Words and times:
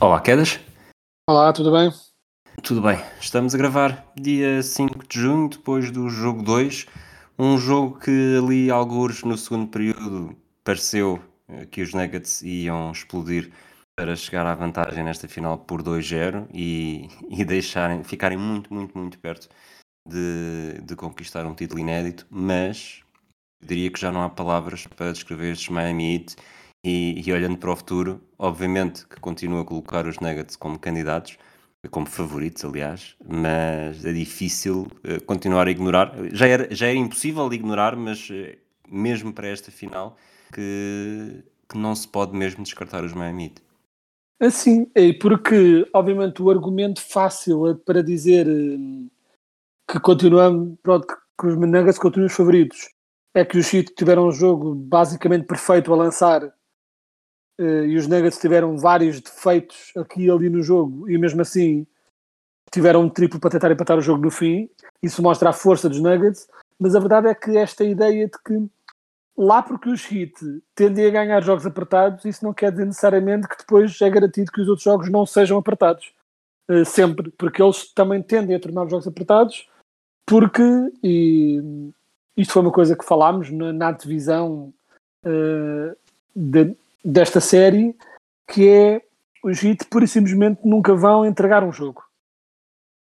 Olá, 0.00 0.20
Quedas. 0.20 0.60
Olá, 1.28 1.52
tudo 1.52 1.72
bem? 1.72 1.92
Tudo 2.62 2.80
bem? 2.80 2.98
Estamos 3.20 3.52
a 3.52 3.58
gravar 3.58 4.06
dia 4.14 4.62
5 4.62 5.08
de 5.08 5.18
junho, 5.18 5.48
depois 5.48 5.90
do 5.90 6.08
jogo 6.08 6.40
2. 6.40 6.86
Um 7.36 7.58
jogo 7.58 7.98
que 7.98 8.36
ali, 8.38 8.70
alguns 8.70 9.24
no 9.24 9.36
segundo 9.36 9.66
período, 9.66 10.36
pareceu 10.62 11.20
eh, 11.48 11.66
que 11.66 11.82
os 11.82 11.94
Nuggets 11.94 12.42
iam 12.42 12.92
explodir 12.92 13.50
para 13.96 14.14
chegar 14.14 14.46
à 14.46 14.54
vantagem 14.54 15.02
nesta 15.02 15.26
final 15.26 15.58
por 15.58 15.82
2-0 15.82 16.46
e, 16.54 17.08
e 17.28 17.44
deixarem, 17.44 18.04
ficarem 18.04 18.38
muito, 18.38 18.72
muito, 18.72 18.96
muito 18.96 19.18
perto 19.18 19.48
de, 20.08 20.80
de 20.80 20.94
conquistar 20.94 21.44
um 21.44 21.56
título 21.56 21.80
inédito, 21.80 22.24
mas 22.30 23.02
diria 23.60 23.90
que 23.90 23.98
já 23.98 24.12
não 24.12 24.22
há 24.22 24.30
palavras 24.30 24.86
para 24.86 25.10
descrever 25.10 25.54
estes 25.54 25.70
Miami 25.70 26.14
Heat 26.14 26.36
e, 26.84 27.22
e 27.26 27.32
olhando 27.32 27.58
para 27.58 27.72
o 27.72 27.76
futuro, 27.76 28.20
obviamente 28.38 29.06
que 29.06 29.20
continuo 29.20 29.60
a 29.60 29.64
colocar 29.64 30.06
os 30.06 30.18
Nuggets 30.20 30.56
como 30.56 30.78
candidatos, 30.78 31.38
como 31.90 32.06
favoritos, 32.06 32.64
aliás, 32.64 33.16
mas 33.26 34.04
é 34.04 34.12
difícil 34.12 34.88
eh, 35.04 35.20
continuar 35.20 35.66
a 35.68 35.70
ignorar. 35.70 36.12
Já 36.32 36.46
era, 36.46 36.74
já 36.74 36.86
era 36.88 36.96
impossível 36.98 37.52
ignorar, 37.52 37.96
mas 37.96 38.28
eh, 38.30 38.58
mesmo 38.88 39.32
para 39.32 39.48
esta 39.48 39.70
final, 39.70 40.16
que, 40.52 41.42
que 41.68 41.78
não 41.78 41.94
se 41.94 42.06
pode 42.08 42.36
mesmo 42.36 42.62
descartar 42.64 43.04
os 43.04 43.12
Miami 43.12 43.44
Heat. 43.44 43.62
Assim, 44.40 44.90
é 44.94 45.12
porque, 45.12 45.88
obviamente, 45.92 46.42
o 46.42 46.50
argumento 46.50 47.00
fácil 47.00 47.66
é 47.68 47.74
para 47.74 48.02
dizer 48.02 48.46
que 49.90 49.98
continuamos, 50.00 50.76
pronto, 50.82 51.06
que- 51.06 51.46
os 51.46 51.56
Nuggets 51.56 51.98
continuam 51.98 52.26
os 52.26 52.34
favoritos, 52.34 52.88
é 53.34 53.44
que 53.44 53.58
os 53.58 53.72
Heat 53.72 53.94
tiveram 53.94 54.26
um 54.28 54.32
jogo 54.32 54.74
basicamente 54.74 55.46
perfeito 55.46 55.92
a 55.92 55.96
lançar 55.96 56.42
eh, 56.44 56.52
e 57.58 57.96
os 57.96 58.06
Nuggets 58.06 58.38
tiveram 58.38 58.76
vários 58.78 59.20
defeitos 59.20 59.92
aqui 59.96 60.26
e 60.26 60.30
ali 60.30 60.48
no 60.48 60.62
jogo 60.62 61.08
e 61.10 61.18
mesmo 61.18 61.42
assim 61.42 61.86
tiveram 62.72 63.02
um 63.02 63.08
triplo 63.10 63.40
para 63.40 63.50
tentar 63.50 63.70
empatar 63.72 63.98
o 63.98 64.02
jogo 64.02 64.22
no 64.22 64.30
fim. 64.30 64.68
Isso 65.02 65.22
mostra 65.22 65.50
a 65.50 65.52
força 65.52 65.88
dos 65.88 66.00
Nuggets, 66.00 66.48
mas 66.78 66.94
a 66.94 67.00
verdade 67.00 67.28
é 67.28 67.34
que 67.34 67.56
esta 67.56 67.82
ideia 67.84 68.26
de 68.26 68.38
que 68.44 68.66
lá 69.36 69.62
porque 69.62 69.88
os 69.88 70.10
Heat 70.10 70.34
tendem 70.74 71.06
a 71.06 71.10
ganhar 71.10 71.42
jogos 71.42 71.64
apertados, 71.64 72.24
isso 72.24 72.44
não 72.44 72.52
quer 72.52 72.70
dizer 72.72 72.86
necessariamente 72.86 73.48
que 73.48 73.56
depois 73.56 74.00
é 74.00 74.10
garantido 74.10 74.52
que 74.52 74.60
os 74.60 74.68
outros 74.68 74.84
jogos 74.84 75.08
não 75.10 75.24
sejam 75.24 75.56
apertados. 75.58 76.12
Eh, 76.68 76.84
sempre, 76.84 77.30
porque 77.30 77.62
eles 77.62 77.92
também 77.94 78.22
tendem 78.22 78.54
a 78.54 78.60
tornar 78.60 78.84
os 78.84 78.90
jogos 78.90 79.06
apertados, 79.06 79.68
porque, 80.26 80.62
e 81.02 81.62
isto 82.36 82.52
foi 82.52 82.62
uma 82.62 82.72
coisa 82.72 82.94
que 82.96 83.04
falámos 83.04 83.50
na, 83.50 83.72
na 83.72 83.92
divisão 83.92 84.72
eh, 85.24 85.96
de- 86.36 86.76
desta 87.04 87.40
série, 87.40 87.96
que 88.48 88.68
é 88.68 89.02
os 89.42 89.62
Heat 89.62 89.86
pura 89.86 90.04
e 90.04 90.08
simplesmente 90.08 90.60
nunca 90.64 90.94
vão 90.94 91.24
entregar 91.24 91.62
um 91.62 91.72
jogo. 91.72 92.02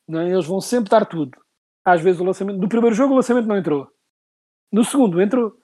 Não 0.09 0.21
é? 0.21 0.31
Eles 0.31 0.47
vão 0.47 0.61
sempre 0.61 0.91
dar 0.91 1.05
tudo. 1.07 1.39
Às 1.85 2.01
vezes 2.01 2.21
o 2.21 2.25
lançamento, 2.25 2.59
do 2.59 2.69
primeiro 2.69 2.95
jogo 2.95 3.13
o 3.13 3.17
lançamento 3.17 3.47
não 3.47 3.57
entrou. 3.57 3.89
No 4.71 4.85
segundo 4.85 5.21
entrou. 5.21 5.57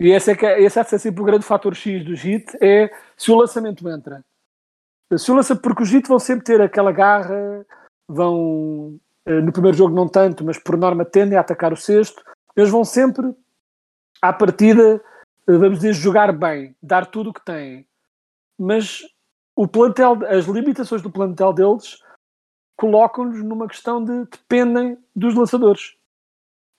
E 0.00 0.10
esse 0.10 0.32
é, 0.32 0.36
que 0.36 0.44
é, 0.44 0.60
esse 0.60 0.78
é 0.78 0.84
sempre 0.84 1.22
o 1.22 1.24
grande 1.24 1.44
fator 1.44 1.74
X 1.74 2.04
do 2.04 2.14
JIT, 2.14 2.56
é 2.60 2.90
se 3.16 3.30
o 3.30 3.36
lançamento 3.36 3.88
entra. 3.88 4.24
Se 5.16 5.30
o 5.30 5.34
lança, 5.34 5.54
porque 5.54 5.82
os 5.82 5.88
JIT 5.88 6.08
vão 6.08 6.18
sempre 6.18 6.44
ter 6.44 6.60
aquela 6.60 6.90
garra, 6.90 7.64
vão, 8.08 8.98
eh, 9.26 9.40
no 9.40 9.52
primeiro 9.52 9.76
jogo 9.76 9.94
não 9.94 10.08
tanto, 10.08 10.44
mas 10.44 10.58
por 10.58 10.76
norma 10.76 11.04
tendem 11.04 11.36
a 11.36 11.40
atacar 11.40 11.72
o 11.72 11.76
sexto, 11.76 12.22
eles 12.56 12.70
vão 12.70 12.84
sempre, 12.84 13.32
à 14.20 14.32
partida, 14.32 15.02
vamos 15.58 15.78
dizer, 15.78 15.92
jogar 15.92 16.32
bem, 16.32 16.74
dar 16.82 17.06
tudo 17.06 17.30
o 17.30 17.32
que 17.32 17.44
têm. 17.44 17.86
Mas 18.58 19.02
o 19.56 19.66
plantel, 19.66 20.18
as 20.28 20.46
limitações 20.46 21.02
do 21.02 21.10
plantel 21.10 21.52
deles 21.52 22.02
colocam-nos 22.76 23.42
numa 23.42 23.68
questão 23.68 24.02
de 24.02 24.24
dependem 24.24 24.98
dos 25.14 25.34
lançadores. 25.34 25.94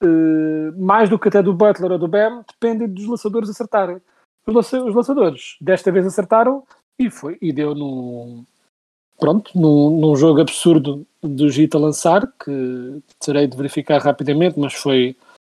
Uh, 0.04 0.74
mais 0.78 1.10
do 1.10 1.18
que 1.18 1.30
até 1.30 1.42
do 1.42 1.54
Butler 1.54 1.92
ou 1.92 2.00
do 2.00 2.08
Bam, 2.08 2.44
dependem 2.48 2.90
dos 2.90 3.06
lançadores 3.06 3.50
acertarem. 3.50 4.02
Os 4.46 4.94
lançadores 4.94 5.56
desta 5.62 5.92
vez 5.92 6.06
acertaram 6.06 6.64
e 7.00 7.10
foi 7.10 7.38
e 7.42 7.54
deu 7.54 7.74
num 7.74 8.46
pronto, 9.18 9.58
num, 9.58 10.02
num 10.02 10.16
jogo 10.18 10.42
absurdo 10.42 11.08
do 11.22 11.50
Gita 11.50 11.78
lançar, 11.78 12.28
que 12.44 13.02
terei 13.20 13.48
de 13.48 13.56
verificar 13.56 14.02
rapidamente, 14.02 14.60
mas 14.60 14.74
foi 14.74 15.16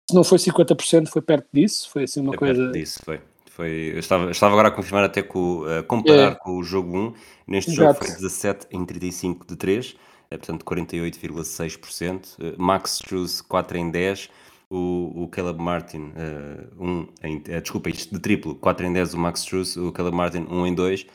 se 0.09 0.15
não 0.15 0.23
foi 0.23 0.37
50%, 0.37 1.07
foi 1.07 1.21
perto 1.21 1.47
disso, 1.53 1.89
foi 1.89 2.03
assim 2.03 2.21
uma 2.21 2.33
Foi 2.33 2.47
perto 2.47 2.57
coisa. 2.57 2.71
disso, 2.71 2.99
foi. 3.03 3.19
Foi, 3.49 3.91
eu 3.93 3.99
estava, 3.99 4.25
eu 4.25 4.31
estava 4.31 4.53
agora 4.53 4.67
a 4.67 4.71
confirmar 4.71 5.05
até 5.05 5.21
com, 5.23 5.63
a 5.63 5.81
comparar 5.83 6.33
É. 6.33 6.35
com 6.35 6.57
o 6.57 6.63
jogo 6.63 6.97
1. 6.97 7.13
Neste 7.47 7.71
jogo 7.71 7.91
Exato. 7.91 8.05
foi 8.05 8.15
17 8.15 8.67
em 8.69 8.85
35 8.85 9.47
de 9.47 9.55
3, 9.55 9.95
é, 10.29 10.37
portanto 10.37 10.65
48,6%. 10.65 12.35
Eh, 12.39 12.53
Max 12.57 12.95
Struz 12.95 13.41
4 13.41 13.77
em 13.77 13.89
10. 13.91 14.29
O, 14.69 15.23
o 15.23 15.27
Caleb 15.29 15.61
Martin, 15.61 16.11
eh, 16.15 16.67
um 16.77 17.07
em, 17.23 17.41
eh, 17.47 17.61
desculpa, 17.61 17.87
isto 17.89 18.13
de 18.13 18.19
triplo, 18.19 18.55
4 18.55 18.85
em 18.87 18.91
10 18.91 19.13
o 19.13 19.17
Max 19.19 19.41
Struz, 19.41 19.77
o 19.77 19.91
Caleb 19.91 20.17
Martin 20.17 20.45
1 20.49 20.67
em 20.67 20.73
2 20.73 21.05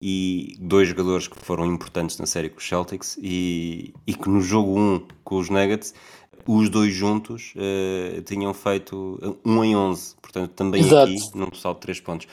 e 0.00 0.54
dois 0.60 0.86
jogadores 0.88 1.26
que 1.26 1.36
foram 1.36 1.66
importantes 1.66 2.18
na 2.18 2.26
série 2.26 2.48
com 2.50 2.58
os 2.58 2.68
Celtics 2.68 3.18
e, 3.20 3.92
e 4.06 4.14
que 4.14 4.28
no 4.28 4.40
jogo 4.40 4.78
1 4.78 5.08
com 5.24 5.36
os 5.38 5.48
Nuggets 5.50 5.92
os 6.50 6.70
dois 6.70 6.94
juntos 6.94 7.52
eh, 7.56 8.22
tinham 8.24 8.54
feito 8.54 9.38
1 9.44 9.64
em 9.64 9.76
11, 9.76 10.16
portanto 10.22 10.52
também 10.52 10.80
Exato. 10.80 11.12
aqui 11.12 11.38
num 11.38 11.50
total 11.50 11.74
de 11.74 11.80
3 11.80 12.00
pontos. 12.00 12.26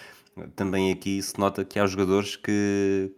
Também 0.55 0.89
aqui 0.91 1.21
se 1.21 1.37
nota 1.37 1.65
que 1.65 1.77
há 1.77 1.85
jogadores 1.85 2.37
que 2.37 3.11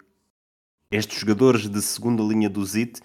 estes 0.91 1.19
jogadores 1.19 1.67
de 1.69 1.81
segunda 1.83 2.23
linha 2.23 2.49
do 2.49 2.65
ZIT 2.65 2.99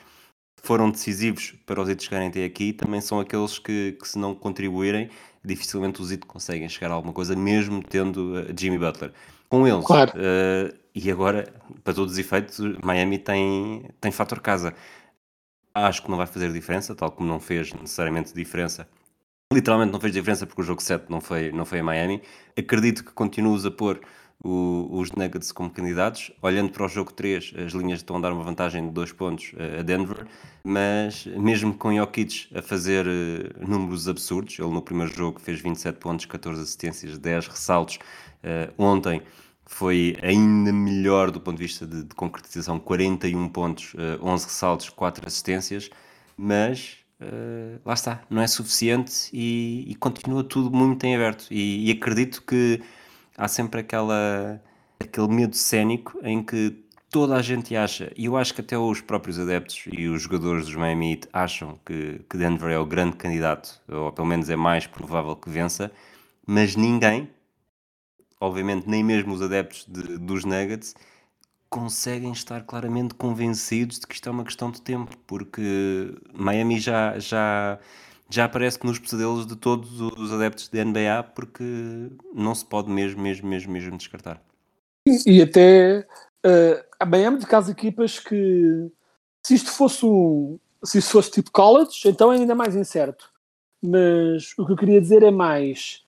foram 0.62 0.91
decisivos 0.91 1.54
para 1.66 1.82
os 1.82 1.88
ZIT 1.88 2.03
chegarem 2.04 2.28
até 2.28 2.44
aqui, 2.44 2.72
também 2.72 3.00
são 3.00 3.20
aqueles 3.20 3.58
que, 3.58 3.92
que 4.00 4.09
se 4.09 4.19
não 4.19 4.34
contribuírem, 4.34 5.10
dificilmente 5.44 6.00
os 6.00 6.09
ZIT 6.09 6.24
conseguem 6.26 6.69
chegar 6.70 6.91
a 6.92 6.94
alguma 6.94 7.12
coisa, 7.12 7.36
mesmo 7.36 7.82
tendo 7.82 8.38
eh, 8.38 8.54
Jimmy 8.59 8.78
Butler. 8.78 9.12
Com 9.50 9.66
eles, 9.66 9.84
Claro. 9.84 10.12
eh, 10.14 10.74
e 10.94 11.10
agora, 11.10 11.53
para 11.84 11.92
todos 11.94 12.12
os 12.12 12.19
efeitos, 12.19 12.59
Miami 12.82 13.19
tem, 13.19 13.84
tem 14.00 14.10
fator 14.12 14.41
casa. 14.41 14.74
Acho 15.75 16.03
que 16.03 16.10
não 16.10 16.19
vai 16.19 16.27
fazer 16.27 16.53
diferença, 16.53 16.94
tal 16.94 17.10
como 17.10 17.28
não 17.28 17.41
fez 17.41 17.72
necessariamente 17.72 18.34
diferença. 18.34 18.87
Literalmente 19.53 19.93
não 19.93 20.00
fez 20.00 20.12
diferença 20.12 20.47
porque 20.47 20.60
o 20.60 20.65
jogo 20.65 20.83
7 20.83 21.06
não 21.10 21.21
foi, 21.21 21.50
não 21.53 21.65
foi 21.65 21.78
em 21.78 21.83
Miami. 21.83 22.22
Acredito 22.59 23.05
que 23.05 23.12
continues 23.12 23.65
a 23.65 23.71
pôr 23.71 24.00
o- 24.44 24.88
os 24.99 25.12
Nuggets 25.12 25.53
como 25.53 25.71
candidatos. 25.71 26.31
Olhando 26.43 26.72
para 26.72 26.84
o 26.84 26.88
jogo 26.88 27.12
3, 27.12 27.53
as 27.56 27.72
linhas 27.72 28.00
estão 28.00 28.16
a 28.16 28.21
dar 28.21 28.33
uma 28.33 28.43
vantagem 28.43 28.87
de 28.87 28.91
2 28.93 29.12
pontos 29.12 29.53
a 29.78 29.83
Denver, 29.83 30.27
mas 30.65 31.27
mesmo 31.27 31.75
com 31.75 31.94
Jokic 31.94 32.49
a 32.56 32.60
fazer 32.62 33.06
eh, 33.06 33.50
números 33.66 34.09
absurdos, 34.09 34.59
ele 34.59 34.71
no 34.71 34.83
primeiro 34.83 35.13
jogo 35.15 35.41
fez 35.41 35.60
27 35.60 35.97
pontos, 35.98 36.27
14 36.27 36.60
assistências, 36.63 37.18
10 37.18 37.47
ressaltos. 37.47 37.98
Eh, 38.42 38.71
ontem 38.77 39.22
foi 39.66 40.16
ainda 40.22 40.72
melhor 40.72 41.30
do 41.30 41.41
ponto 41.41 41.56
de 41.56 41.62
vista 41.62 41.86
de, 41.86 42.04
de 42.04 42.14
concretização, 42.14 42.78
41 42.78 43.48
pontos, 43.48 43.94
eh, 43.97 44.18
11 44.22 44.44
ressaltos, 44.47 44.88
4 44.91 45.26
assistências, 45.26 45.91
mas 46.36 46.98
eh, 47.20 47.78
lá 47.84 47.94
está, 47.94 48.22
não 48.28 48.42
é 48.42 48.47
suficiente 48.47 49.30
e, 49.32 49.84
e 49.88 49.94
continua 49.94 50.44
tudo 50.44 50.70
muito 50.76 51.04
em 51.04 51.14
aberto. 51.14 51.47
E, 51.50 51.88
e 51.88 51.92
acredito 51.92 52.42
que 52.42 52.82
há 53.36 53.48
sempre 53.48 53.80
aquela, 53.80 54.60
aquele 55.00 55.28
medo 55.28 55.56
cénico 55.56 56.18
em 56.22 56.42
que 56.42 56.82
toda 57.12 57.36
a 57.36 57.42
gente 57.42 57.76
acha, 57.76 58.10
e 58.16 58.24
eu 58.24 58.36
acho 58.38 58.54
que 58.54 58.62
até 58.62 58.76
os 58.76 59.00
próprios 59.03 59.38
adeptos 59.38 59.84
e 59.92 60.08
os 60.08 60.22
jogadores 60.22 60.65
dos 60.65 60.74
Miami 60.74 61.12
Heat 61.12 61.28
acham 61.32 61.78
que, 61.84 62.20
que 62.28 62.38
Denver 62.38 62.70
é 62.70 62.78
o 62.78 62.86
grande 62.86 63.16
candidato, 63.16 63.80
ou 63.86 64.10
pelo 64.10 64.26
menos 64.26 64.48
é 64.48 64.56
mais 64.56 64.86
provável 64.86 65.36
que 65.36 65.50
vença, 65.50 65.92
mas 66.47 66.74
ninguém, 66.74 67.28
obviamente 68.42 68.89
nem 68.89 69.04
mesmo 69.04 69.33
os 69.33 69.41
adeptos 69.41 69.86
de- 69.89 70.18
dos 70.18 70.44
Nuggets, 70.44 70.94
conseguem 71.71 72.33
estar 72.33 72.62
claramente 72.65 73.15
convencidos 73.15 74.00
de 74.00 74.06
que 74.06 74.15
isto 74.15 74.28
é 74.28 74.33
uma 74.33 74.44
questão 74.44 74.71
de 74.71 74.83
tempo, 74.83 75.16
porque 75.27 76.15
Miami 76.34 76.78
já, 76.78 77.18
já, 77.18 77.78
já 78.28 78.44
aparece 78.44 78.84
nos 78.84 78.98
pesadelos 78.98 79.47
de 79.47 79.56
todos 79.56 80.00
os 80.00 80.33
adeptos 80.33 80.68
de 80.68 80.84
NBA 80.84 81.22
porque 81.22 82.10
não 82.34 82.54
se 82.54 82.65
pode 82.65 82.91
mesmo, 82.91 83.22
mesmo, 83.22 83.48
mesmo, 83.48 83.72
mesmo 83.72 83.97
descartar. 83.97 84.42
E 85.27 85.41
até 85.41 86.06
uh, 86.44 86.84
a 87.00 87.06
Miami 87.06 87.39
de 87.39 87.47
caso 87.47 87.71
equipas 87.71 88.18
que 88.18 88.91
se 89.44 89.54
isto 89.54 89.71
fosse 89.71 90.04
um 90.04 90.59
se 90.84 91.00
fosse 91.00 91.30
tipo 91.30 91.50
college, 91.53 92.09
então 92.09 92.33
é 92.33 92.36
ainda 92.36 92.56
mais 92.56 92.74
incerto. 92.74 93.30
Mas 93.80 94.53
o 94.59 94.66
que 94.66 94.72
eu 94.72 94.77
queria 94.77 95.00
dizer 95.00 95.22
é 95.22 95.30
mais 95.30 96.02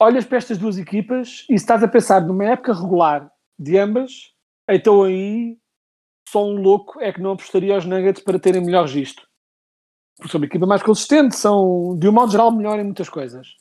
olhas 0.00 0.24
para 0.24 0.38
estas 0.38 0.58
duas 0.58 0.78
equipas 0.78 1.44
e 1.48 1.58
se 1.58 1.64
estás 1.64 1.82
a 1.82 1.88
pensar 1.88 2.20
numa 2.20 2.44
época 2.44 2.72
regular 2.72 3.30
de 3.58 3.76
ambas, 3.78 4.32
então 4.68 5.02
aí 5.02 5.58
só 6.28 6.44
um 6.44 6.60
louco 6.60 7.00
é 7.00 7.12
que 7.12 7.20
não 7.20 7.32
apostaria 7.32 7.74
aos 7.74 7.84
Nuggets 7.84 8.22
para 8.22 8.38
terem 8.38 8.64
melhor 8.64 8.82
registro. 8.82 9.26
Porque 10.16 10.30
são 10.30 10.40
uma 10.40 10.46
equipa 10.46 10.66
mais 10.66 10.82
consistente, 10.82 11.36
são 11.36 11.96
de 11.98 12.08
um 12.08 12.12
modo 12.12 12.30
geral 12.30 12.50
melhor 12.50 12.78
em 12.78 12.84
muitas 12.84 13.08
coisas. 13.08 13.56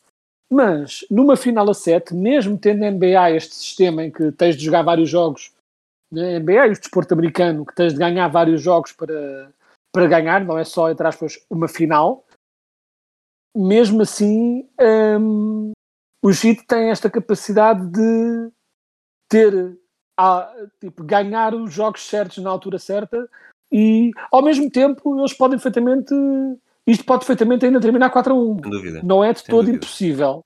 Mas 0.52 1.06
numa 1.10 1.36
final 1.36 1.70
a 1.70 1.74
7, 1.74 2.14
mesmo 2.14 2.58
tendo 2.58 2.84
a 2.84 2.92
NBA 2.92 3.32
este 3.32 3.56
sistema 3.56 4.04
em 4.04 4.12
que 4.12 4.32
tens 4.32 4.56
de 4.56 4.66
jogar 4.66 4.82
vários 4.82 5.10
jogos, 5.10 5.54
né? 6.12 6.40
NBA 6.40 6.68
e 6.68 6.70
o 6.72 6.80
desporto 6.80 7.14
americano, 7.14 7.66
que 7.66 7.76
tens 7.76 7.94
de 7.94 8.00
ganhar 8.00 8.28
vários 8.28 8.62
jogos 8.62 8.92
para, 8.92 9.52
para 9.94 10.08
ganhar, 10.08 10.44
não 10.44 10.58
é 10.58 10.64
só, 10.64 10.90
entre 10.90 11.08
aspas, 11.08 11.38
uma 11.50 11.68
final, 11.68 12.26
mesmo 13.56 14.02
assim, 14.02 14.68
hum, 15.20 15.72
o 16.22 16.30
Heat 16.30 16.66
tem 16.68 16.90
esta 16.90 17.10
capacidade 17.10 17.86
de 17.90 18.50
ter, 19.30 19.78
a, 20.18 20.52
tipo, 20.80 21.04
ganhar 21.04 21.54
os 21.54 21.74
jogos 21.74 22.06
certos 22.08 22.38
na 22.44 22.50
altura 22.50 22.80
certa 22.80 23.30
e, 23.72 24.12
ao 24.32 24.42
mesmo 24.42 24.70
tempo, 24.70 25.20
eles 25.20 25.34
podem 25.34 25.58
perfeitamente, 25.60 26.14
isto 26.86 27.04
pode 27.06 27.20
perfeitamente 27.26 27.66
ainda 27.66 27.80
terminar 27.82 28.10
4 28.10 28.34
a 28.34 28.36
1. 28.38 28.60
Sem 28.62 28.72
dúvida. 28.72 29.02
Não 29.04 29.24
é 29.24 29.34
de 29.34 29.40
Sem 29.40 29.48
todo 29.50 29.66
dúvida. 29.66 29.78
impossível. 29.78 30.42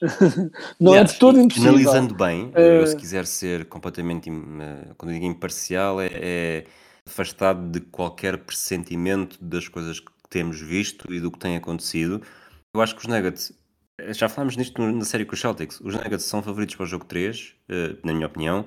não 0.80 0.94
é 0.94 1.04
de 1.04 1.18
todo 1.18 1.40
impossível. 1.40 1.70
Analisando 1.70 2.14
bem, 2.14 2.50
Eh, 2.54 2.80
eu, 2.82 2.86
se 2.86 2.96
quiser 2.96 3.26
ser 3.26 3.64
completamente, 3.66 4.28
eh, 4.28 4.94
quando 4.98 5.12
digo 5.12 5.24
imparcial, 5.24 6.00
é, 6.00 6.10
é 6.12 6.64
afastado 7.06 7.70
de 7.70 7.80
qualquer 7.80 8.36
pressentimento 8.38 9.42
das 9.42 9.68
coisas 9.68 10.00
que 10.00 10.10
temos 10.28 10.60
visto 10.60 11.12
e 11.12 11.20
do 11.20 11.30
que 11.30 11.38
tem 11.38 11.56
acontecido. 11.56 12.20
Eu 12.74 12.82
acho 12.82 12.94
que 12.94 13.00
os 13.02 13.06
Nuggets, 13.06 13.50
eh, 13.50 13.54
já 14.10 14.28
falámos 14.28 14.56
nisto 14.56 14.80
na 14.82 15.04
série 15.04 15.24
com 15.24 15.34
os 15.34 15.40
Celtics, 15.40 15.80
os 15.80 15.94
Nuggets 15.94 16.24
são 16.24 16.42
favoritos 16.42 16.74
para 16.74 16.84
o 16.84 16.86
jogo 16.86 17.04
3, 17.04 17.54
eh, 17.68 17.96
na 18.04 18.12
minha 18.12 18.26
opinião. 18.26 18.66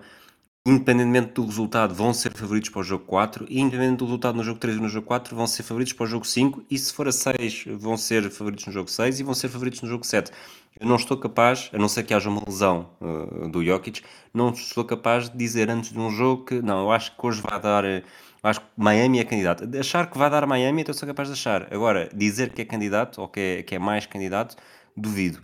Independentemente 0.65 1.33
do 1.33 1.45
resultado, 1.45 1.93
vão 1.95 2.13
ser 2.13 2.33
favoritos 2.33 2.69
para 2.69 2.81
o 2.81 2.83
jogo 2.83 3.05
4, 3.05 3.45
e 3.47 3.59
independentemente 3.59 3.99
do 3.99 4.05
resultado 4.05 4.35
no 4.35 4.43
jogo 4.43 4.59
3 4.59 4.77
e 4.77 4.81
no 4.81 4.89
jogo 4.89 5.07
4, 5.07 5.35
vão 5.35 5.47
ser 5.47 5.63
favoritos 5.63 5.93
para 5.93 6.03
o 6.03 6.07
jogo 6.07 6.25
5, 6.25 6.65
e 6.69 6.77
se 6.77 6.93
for 6.93 7.07
a 7.07 7.11
6, 7.11 7.65
vão 7.77 7.95
ser 7.95 8.29
favoritos 8.29 8.65
no 8.67 8.73
jogo 8.73 8.89
6 8.89 9.19
e 9.19 9.23
vão 9.23 9.33
ser 9.33 9.49
favoritos 9.49 9.81
no 9.81 9.87
jogo 9.87 10.05
7. 10.05 10.31
Eu 10.79 10.87
não 10.87 10.95
estou 10.95 11.17
capaz, 11.17 11.69
a 11.73 11.77
não 11.77 11.87
ser 11.87 12.03
que 12.03 12.13
haja 12.13 12.29
uma 12.29 12.43
lesão 12.45 12.89
uh, 13.01 13.49
do 13.49 13.63
Jokic, 13.63 14.01
não 14.33 14.49
estou 14.49 14.83
capaz 14.83 15.29
de 15.29 15.37
dizer 15.37 15.69
antes 15.69 15.91
de 15.91 15.99
um 15.99 16.09
jogo 16.09 16.45
que 16.45 16.61
não, 16.61 16.81
eu 16.81 16.91
acho 16.91 17.15
que 17.15 17.25
hoje 17.25 17.41
vai 17.41 17.59
dar. 17.59 17.83
eu 17.85 18.03
acho 18.43 18.61
que 18.61 18.67
Miami 18.77 19.19
é 19.19 19.23
candidato. 19.23 19.65
De 19.65 19.79
Achar 19.79 20.09
que 20.09 20.17
vai 20.17 20.29
dar 20.29 20.45
Miami, 20.45 20.81
então 20.81 20.93
sou 20.93 21.07
capaz 21.07 21.29
de 21.29 21.33
achar. 21.33 21.73
Agora, 21.73 22.09
dizer 22.13 22.51
que 22.51 22.61
é 22.61 22.65
candidato 22.65 23.21
ou 23.21 23.27
que 23.27 23.39
é, 23.39 23.63
que 23.63 23.75
é 23.75 23.79
mais 23.79 24.05
candidato, 24.05 24.55
duvido. 24.95 25.41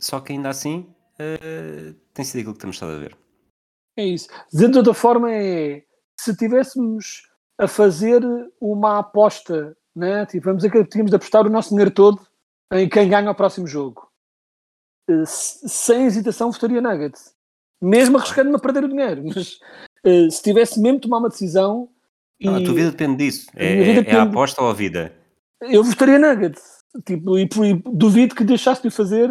Só 0.00 0.20
que 0.20 0.32
ainda 0.32 0.48
assim, 0.50 0.92
uh, 1.20 1.94
tem 2.12 2.24
sido 2.24 2.40
aquilo 2.40 2.54
que 2.54 2.60
temos 2.60 2.76
estado 2.76 2.92
a 2.92 2.98
ver. 2.98 3.16
É 3.96 4.04
isso. 4.04 4.28
Dizendo 4.52 4.72
de 4.72 4.78
outra 4.78 4.94
forma, 4.94 5.32
é 5.32 5.82
se 6.18 6.36
tivéssemos 6.36 7.22
a 7.58 7.66
fazer 7.66 8.20
uma 8.60 8.98
aposta, 8.98 9.76
né? 9.94 10.26
tipo, 10.26 10.44
vamos 10.46 10.62
dizer 10.62 10.70
que 10.70 10.84
tínhamos 10.84 11.10
de 11.10 11.16
apostar 11.16 11.46
o 11.46 11.50
nosso 11.50 11.70
dinheiro 11.70 11.90
todo 11.90 12.20
em 12.72 12.88
quem 12.88 13.08
ganha 13.08 13.30
o 13.30 13.34
próximo 13.34 13.66
jogo. 13.66 14.06
Se- 15.24 15.68
Sem 15.68 16.04
hesitação, 16.06 16.50
votaria 16.50 16.80
Nuggets. 16.80 17.34
Mesmo 17.80 18.18
arriscando-me 18.18 18.56
a 18.56 18.58
perder 18.58 18.84
o 18.84 18.88
dinheiro. 18.88 19.22
Mas 19.34 19.58
eh, 20.04 20.28
se 20.30 20.42
tivesse 20.42 20.80
mesmo 20.80 20.98
de 20.98 21.02
tomar 21.02 21.18
uma 21.18 21.28
decisão, 21.28 21.88
e 22.40 22.46
Não, 22.46 22.56
a 22.56 22.62
tua 22.64 22.74
vida 22.74 22.90
depende 22.90 23.16
disso. 23.24 23.46
A 23.54 23.62
É, 23.62 23.74
minha 23.74 23.84
vida 23.84 23.90
é- 23.92 23.94
é 23.96 24.00
a 24.00 24.04
depende- 24.04 24.30
aposta 24.30 24.62
ou 24.62 24.68
a 24.70 24.74
vida? 24.74 25.14
eu 25.62 25.82
votaria 25.82 26.18
Nuggets. 26.18 26.75
Tipo, 27.04 27.38
e, 27.38 27.42
e 27.42 27.82
duvido 27.92 28.34
que 28.34 28.44
deixasse 28.44 28.82
de 28.82 28.90
fazer, 28.90 29.30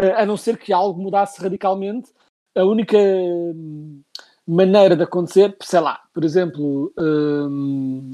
eh, 0.00 0.12
a 0.12 0.26
não 0.26 0.36
ser 0.36 0.58
que 0.58 0.72
algo 0.72 1.00
mudasse 1.00 1.40
radicalmente. 1.40 2.10
A 2.56 2.64
única 2.64 2.96
hum, 2.98 4.00
maneira 4.46 4.96
de 4.96 5.02
acontecer, 5.02 5.56
sei 5.62 5.80
lá, 5.80 6.00
por 6.12 6.24
exemplo, 6.24 6.92
hum, 6.98 8.10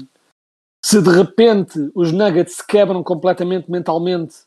se 0.83 1.01
de 1.01 1.09
repente 1.09 1.91
os 1.95 2.11
Nuggets 2.11 2.57
se 2.57 2.67
quebram 2.67 3.03
completamente 3.03 3.71
mentalmente 3.71 4.43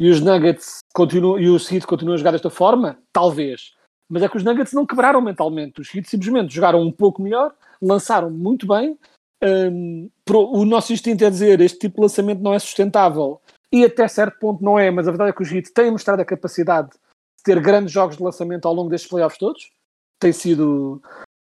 e 0.00 0.08
os 0.10 0.20
Nuggets 0.20 0.78
continuam, 0.94 1.38
e 1.38 1.48
os 1.48 1.70
Heat 1.70 1.86
continuam 1.86 2.14
a 2.14 2.18
jogar 2.18 2.30
desta 2.32 2.50
forma, 2.50 2.98
talvez. 3.12 3.74
Mas 4.08 4.22
é 4.22 4.28
que 4.28 4.36
os 4.36 4.44
Nuggets 4.44 4.72
não 4.72 4.86
quebraram 4.86 5.20
mentalmente. 5.20 5.80
Os 5.80 5.92
Heat 5.94 6.08
simplesmente 6.08 6.54
jogaram 6.54 6.80
um 6.80 6.92
pouco 6.92 7.20
melhor, 7.20 7.52
lançaram 7.82 8.30
muito 8.30 8.66
bem. 8.66 8.98
Hum, 9.42 10.08
pro- 10.24 10.50
o 10.50 10.64
nosso 10.64 10.92
instinto 10.92 11.22
é 11.24 11.28
dizer 11.28 11.60
este 11.60 11.78
tipo 11.78 11.96
de 11.96 12.02
lançamento 12.02 12.40
não 12.40 12.54
é 12.54 12.58
sustentável 12.58 13.40
e 13.76 13.84
até 13.84 14.08
certo 14.08 14.38
ponto 14.38 14.64
não 14.64 14.78
é, 14.78 14.90
mas 14.90 15.06
a 15.06 15.10
verdade 15.10 15.30
é 15.30 15.32
que 15.32 15.42
os 15.42 15.52
Heat 15.52 15.72
têm 15.72 15.90
mostrado 15.90 16.22
a 16.22 16.24
capacidade 16.24 16.90
de 16.90 17.42
ter 17.44 17.60
grandes 17.60 17.92
jogos 17.92 18.16
de 18.16 18.22
lançamento 18.22 18.66
ao 18.66 18.74
longo 18.74 18.88
destes 18.88 19.10
playoffs 19.10 19.38
todos. 19.38 19.70
Tem 20.18 20.32
sido 20.32 21.02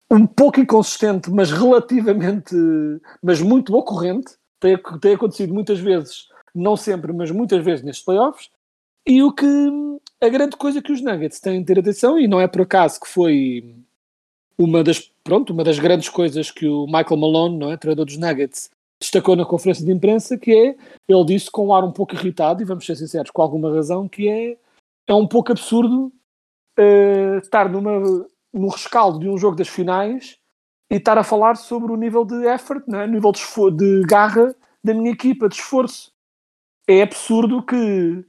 um 0.09 0.27
pouco 0.27 0.59
inconsistente, 0.59 1.31
mas 1.31 1.51
relativamente, 1.51 2.55
mas 3.23 3.41
muito 3.41 3.75
ocorrente. 3.75 4.33
Tem, 4.59 4.77
tem 5.01 5.15
acontecido 5.15 5.53
muitas 5.53 5.79
vezes, 5.79 6.27
não 6.53 6.77
sempre, 6.77 7.11
mas 7.11 7.31
muitas 7.31 7.63
vezes 7.63 7.83
nestes 7.83 8.05
playoffs. 8.05 8.49
E 9.07 9.23
o 9.23 9.33
que 9.33 9.45
a 10.21 10.29
grande 10.29 10.55
coisa 10.55 10.81
que 10.81 10.91
os 10.91 11.01
Nuggets 11.01 11.39
têm 11.39 11.59
de 11.59 11.65
ter 11.65 11.79
atenção, 11.79 12.19
e 12.19 12.27
não 12.27 12.39
é 12.39 12.47
por 12.47 12.61
acaso 12.61 12.99
que 12.99 13.07
foi 13.07 13.75
uma 14.57 14.83
das, 14.83 14.99
pronto, 15.23 15.51
uma 15.51 15.63
das 15.63 15.79
grandes 15.79 16.09
coisas 16.09 16.51
que 16.51 16.67
o 16.67 16.85
Michael 16.85 17.17
Malone, 17.17 17.57
não 17.57 17.71
é, 17.71 17.77
treinador 17.77 18.05
dos 18.05 18.17
Nuggets, 18.17 18.69
destacou 19.01 19.35
na 19.35 19.45
conferência 19.45 19.83
de 19.83 19.91
imprensa, 19.91 20.37
que 20.37 20.51
é, 20.51 20.75
ele 21.07 21.25
disse 21.25 21.49
com 21.49 21.67
um 21.67 21.73
ar 21.73 21.83
um 21.83 21.91
pouco 21.91 22.13
irritado, 22.13 22.61
e 22.61 22.65
vamos 22.65 22.85
ser 22.85 22.95
sinceros, 22.95 23.31
com 23.31 23.41
alguma 23.41 23.73
razão, 23.73 24.07
que 24.07 24.29
é, 24.29 24.57
é 25.07 25.13
um 25.13 25.27
pouco 25.27 25.51
absurdo 25.51 26.13
eh, 26.77 27.39
estar 27.41 27.67
numa, 27.67 27.99
no 28.53 28.67
rescaldo 28.69 29.19
de 29.19 29.27
um 29.27 29.37
jogo 29.37 29.55
das 29.55 29.67
finais 29.67 30.37
e 30.89 30.95
estar 30.95 31.17
a 31.17 31.23
falar 31.23 31.55
sobre 31.55 31.91
o 31.91 31.97
nível 31.97 32.23
de 32.23 32.45
effort, 32.45 32.83
não 32.87 32.99
é? 32.99 33.05
o 33.05 33.09
nível 33.09 33.31
de, 33.31 33.41
de 33.75 34.01
garra 34.05 34.55
da 34.83 34.93
minha 34.93 35.11
equipa, 35.11 35.49
de 35.49 35.55
esforço. 35.55 36.11
É 36.87 37.01
absurdo 37.01 37.63
que, 37.63 38.23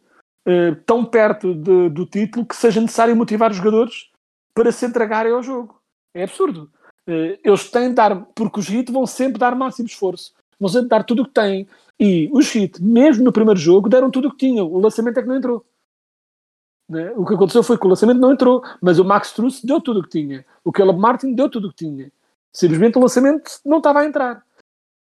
eh, 0.48 0.74
tão 0.86 1.04
perto 1.04 1.54
de- 1.54 1.90
do 1.90 2.06
título, 2.06 2.46
que 2.46 2.56
seja 2.56 2.80
necessário 2.80 3.14
motivar 3.14 3.50
os 3.50 3.58
jogadores 3.58 4.10
para 4.54 4.72
se 4.72 4.86
entregarem 4.86 5.32
ao 5.32 5.42
jogo. 5.42 5.80
É 6.14 6.24
absurdo. 6.24 6.70
Eh, 7.06 7.38
eles 7.44 7.70
têm 7.70 7.90
de 7.90 7.94
dar, 7.94 8.24
porque 8.34 8.58
os 8.60 8.70
Heat 8.70 8.90
vão 8.90 9.06
sempre 9.06 9.38
dar 9.38 9.54
máximo 9.54 9.86
esforço, 9.86 10.32
vão 10.68 10.86
dar 10.86 11.04
tudo 11.04 11.22
o 11.22 11.26
que 11.26 11.32
têm. 11.32 11.66
E 11.98 12.28
os 12.32 12.54
Heat, 12.54 12.82
mesmo 12.82 13.24
no 13.24 13.32
primeiro 13.32 13.58
jogo, 13.58 13.88
deram 13.88 14.10
tudo 14.10 14.28
o 14.28 14.30
que 14.30 14.38
tinham. 14.38 14.66
O 14.66 14.78
lançamento 14.78 15.18
é 15.18 15.22
que 15.22 15.28
não 15.28 15.36
entrou. 15.36 15.64
Né? 16.88 17.12
O 17.16 17.24
que 17.24 17.34
aconteceu 17.34 17.62
foi 17.62 17.78
que 17.78 17.86
o 17.86 17.88
lançamento 17.88 18.18
não 18.18 18.32
entrou, 18.32 18.62
mas 18.80 18.98
o 18.98 19.04
Max 19.04 19.32
Truss 19.32 19.62
deu 19.62 19.80
tudo 19.80 20.00
o 20.00 20.02
que 20.02 20.10
tinha. 20.10 20.44
O 20.64 20.72
Caleb 20.72 20.98
Martin 20.98 21.34
deu 21.34 21.48
tudo 21.48 21.68
o 21.68 21.70
que 21.70 21.76
tinha. 21.76 22.12
Simplesmente 22.52 22.98
o 22.98 23.00
lançamento 23.00 23.50
não 23.64 23.78
estava 23.78 24.00
a 24.00 24.04
entrar. 24.04 24.44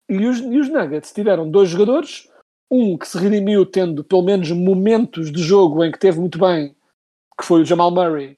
E 0.08 0.26
os, 0.26 0.40
e 0.40 0.60
os 0.60 0.70
Nuggets 0.70 1.12
tiveram 1.12 1.50
dois 1.50 1.70
jogadores, 1.70 2.30
um 2.70 2.98
que 2.98 3.08
se 3.08 3.18
redimiu 3.18 3.66
tendo 3.66 4.04
pelo 4.04 4.22
menos 4.22 4.50
momentos 4.52 5.32
de 5.32 5.42
jogo 5.42 5.84
em 5.84 5.92
que 5.92 6.00
teve 6.00 6.20
muito 6.20 6.40
bem, 6.40 6.76
que 7.38 7.46
foi 7.46 7.62
o 7.62 7.66
Jamal 7.66 7.92
Murray, 7.92 8.38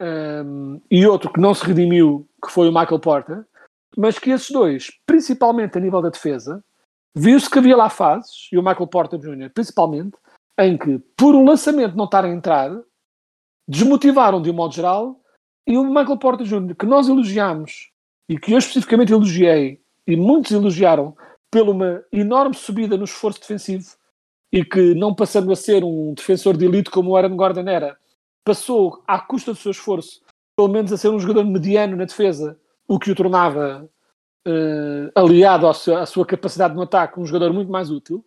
um, 0.00 0.80
e 0.90 1.06
outro 1.06 1.32
que 1.32 1.40
não 1.40 1.54
se 1.54 1.64
redimiu, 1.64 2.28
que 2.44 2.50
foi 2.50 2.68
o 2.68 2.72
Michael 2.72 2.98
Porter, 2.98 3.44
mas 3.96 4.18
que 4.18 4.30
esses 4.30 4.50
dois, 4.50 4.90
principalmente 5.06 5.78
a 5.78 5.80
nível 5.80 6.02
da 6.02 6.10
defesa, 6.10 6.62
viu-se 7.14 7.48
que 7.48 7.58
havia 7.58 7.76
lá 7.76 7.88
fases, 7.88 8.48
e 8.52 8.58
o 8.58 8.62
Michael 8.62 8.86
Porter 8.88 9.18
Jr. 9.18 9.50
principalmente, 9.52 10.16
em 10.58 10.76
que, 10.76 10.98
por 11.16 11.34
o 11.34 11.44
lançamento 11.44 11.96
não 11.96 12.04
estar 12.04 12.24
a 12.24 12.28
entrar, 12.28 12.70
desmotivaram 13.68 14.42
de 14.42 14.50
um 14.50 14.54
modo 14.54 14.74
geral, 14.74 15.20
e 15.66 15.76
o 15.78 15.84
Michael 15.84 16.18
Porter 16.18 16.46
Jr., 16.46 16.74
que 16.74 16.86
nós 16.86 17.08
elogiamos, 17.08 17.90
e 18.28 18.38
que 18.38 18.52
eu 18.52 18.58
especificamente 18.58 19.12
elogiei, 19.12 19.80
e 20.06 20.16
muitos 20.16 20.52
elogiaram, 20.52 21.16
pela 21.50 21.70
uma 21.70 22.04
enorme 22.12 22.54
subida 22.54 22.96
no 22.96 23.04
esforço 23.04 23.40
defensivo, 23.40 23.96
e 24.52 24.64
que 24.64 24.94
não 24.94 25.14
passando 25.14 25.50
a 25.52 25.56
ser 25.56 25.82
um 25.82 26.14
defensor 26.14 26.56
de 26.56 26.64
elite 26.64 26.90
como 26.90 27.10
o 27.10 27.16
Aaron 27.16 27.36
Gordon 27.36 27.68
era, 27.68 27.96
passou, 28.44 29.02
à 29.06 29.18
custa 29.18 29.52
do 29.52 29.58
seu 29.58 29.70
esforço, 29.70 30.20
pelo 30.56 30.68
menos 30.68 30.92
a 30.92 30.96
ser 30.96 31.08
um 31.08 31.18
jogador 31.18 31.44
mediano 31.44 31.96
na 31.96 32.04
defesa, 32.04 32.58
o 32.86 32.98
que 32.98 33.10
o 33.10 33.14
tornava, 33.14 33.88
eh, 34.46 35.10
aliado 35.14 35.72
sua, 35.72 36.02
à 36.02 36.06
sua 36.06 36.26
capacidade 36.26 36.74
no 36.74 36.82
ataque, 36.82 37.18
um 37.18 37.26
jogador 37.26 37.52
muito 37.52 37.70
mais 37.70 37.90
útil. 37.90 38.24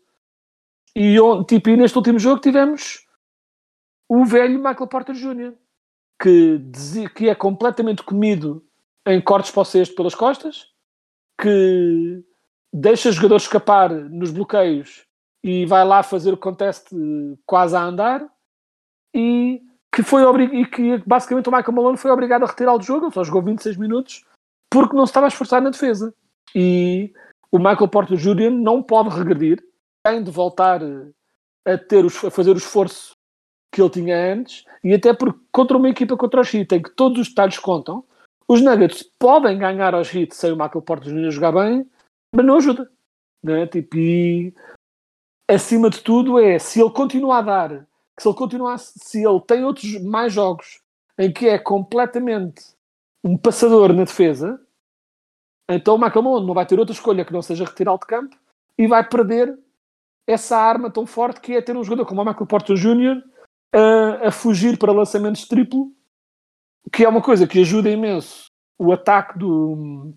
E, 0.95 1.15
tipo, 1.47 1.69
e 1.69 1.77
neste 1.77 1.97
último 1.97 2.17
jogo 2.17 2.41
tivemos 2.41 3.05
o 4.09 4.25
velho 4.25 4.57
Michael 4.57 4.87
Porter 4.87 5.15
Jr., 5.15 5.53
que, 6.19 6.59
que 7.15 7.29
é 7.29 7.35
completamente 7.35 8.01
comido 8.01 8.65
em 9.05 9.21
cortes 9.21 9.51
para 9.51 9.61
o 9.61 9.95
pelas 9.95 10.15
costas, 10.15 10.67
que 11.39 12.23
deixa 12.73 13.11
jogadores 13.11 13.43
escapar 13.43 13.91
nos 13.91 14.31
bloqueios 14.31 15.05
e 15.43 15.65
vai 15.65 15.85
lá 15.85 16.01
fazer 16.01 16.33
o 16.33 16.37
contest 16.37 16.91
eh, 16.91 17.37
quase 17.45 17.75
a 17.75 17.83
andar 17.83 18.27
e 19.13 19.61
que 19.93 20.03
foi 20.03 20.23
e 20.53 20.65
que 20.65 20.97
basicamente 21.05 21.47
o 21.47 21.51
Michael 21.51 21.73
Malone 21.73 21.97
foi 21.97 22.11
obrigado 22.11 22.43
a 22.43 22.47
retirá-lo 22.47 22.79
do 22.79 22.85
jogo, 22.85 23.11
só 23.11 23.23
jogou 23.23 23.41
26 23.41 23.77
minutos 23.77 24.25
porque 24.77 24.95
não 24.95 25.07
se 25.07 25.09
estava 25.09 25.25
a 25.25 25.29
esforçar 25.29 25.59
na 25.59 25.71
defesa. 25.71 26.13
E 26.53 27.11
o 27.51 27.57
Michael 27.57 27.87
Porter 27.87 28.15
Jr. 28.15 28.51
não 28.51 28.83
pode 28.83 29.09
regredir, 29.09 29.63
tem 30.05 30.21
de 30.21 30.29
voltar 30.29 30.83
eh, 30.83 31.73
a, 31.73 31.77
ter 31.79 32.05
os, 32.05 32.23
a 32.23 32.29
fazer 32.29 32.51
o 32.51 32.57
esforço 32.57 33.15
que 33.73 33.81
ele 33.81 33.89
tinha 33.89 34.33
antes, 34.33 34.65
e 34.83 34.93
até 34.93 35.13
porque 35.13 35.39
contra 35.51 35.75
uma 35.75 35.89
equipa 35.89 36.15
contra 36.15 36.41
os 36.41 36.53
Heat, 36.53 36.75
em 36.75 36.81
que 36.83 36.91
todos 36.91 37.19
os 37.19 37.29
detalhes 37.29 37.57
contam, 37.57 38.03
os 38.47 38.61
Nuggets 38.61 39.03
podem 39.17 39.57
ganhar 39.57 39.95
aos 39.95 40.13
Heat 40.13 40.35
sem 40.35 40.51
o 40.51 40.55
Michael 40.55 40.83
Porter 40.83 41.11
Jr. 41.11 41.31
jogar 41.31 41.53
bem, 41.53 41.89
mas 42.35 42.45
não 42.45 42.57
ajuda. 42.57 42.87
Né? 43.43 43.65
Tipo, 43.65 43.97
e 43.97 44.53
acima 45.49 45.89
de 45.89 46.01
tudo 46.01 46.39
é 46.39 46.59
se 46.59 46.79
ele 46.79 46.91
continuar 46.91 47.39
a 47.39 47.41
dar, 47.41 47.87
se 48.19 48.27
ele 48.27 48.37
continuar, 48.37 48.77
se 48.77 49.25
ele 49.25 49.41
tem 49.41 49.63
outros 49.63 49.99
mais 50.03 50.31
jogos 50.31 50.81
em 51.17 51.33
que 51.33 51.47
é 51.47 51.57
completamente 51.57 52.77
um 53.23 53.35
passador 53.37 53.91
na 53.91 54.03
defesa, 54.03 54.61
então 55.69 55.95
o 55.95 55.99
Michael 55.99 56.23
Malone 56.23 56.47
não 56.47 56.53
vai 56.53 56.65
ter 56.65 56.79
outra 56.79 56.93
escolha 56.93 57.25
que 57.25 57.33
não 57.33 57.41
seja 57.41 57.65
retirá-lo 57.65 57.99
de 57.99 58.05
campo 58.05 58.37
e 58.77 58.87
vai 58.87 59.07
perder 59.07 59.57
essa 60.25 60.57
arma 60.57 60.91
tão 60.91 61.05
forte 61.05 61.41
que 61.41 61.53
é 61.53 61.61
ter 61.61 61.75
um 61.75 61.83
jogador 61.83 62.05
como 62.05 62.21
o 62.21 62.25
Michael 62.25 62.45
Porter 62.45 62.75
Jr. 62.75 63.23
A, 63.73 64.27
a 64.27 64.31
fugir 64.31 64.77
para 64.77 64.91
lançamentos 64.91 65.45
triplo, 65.45 65.91
que 66.91 67.03
é 67.03 67.09
uma 67.09 67.21
coisa 67.21 67.47
que 67.47 67.59
ajuda 67.59 67.89
imenso 67.89 68.45
o 68.79 68.91
ataque 68.91 69.37
do, 69.37 70.13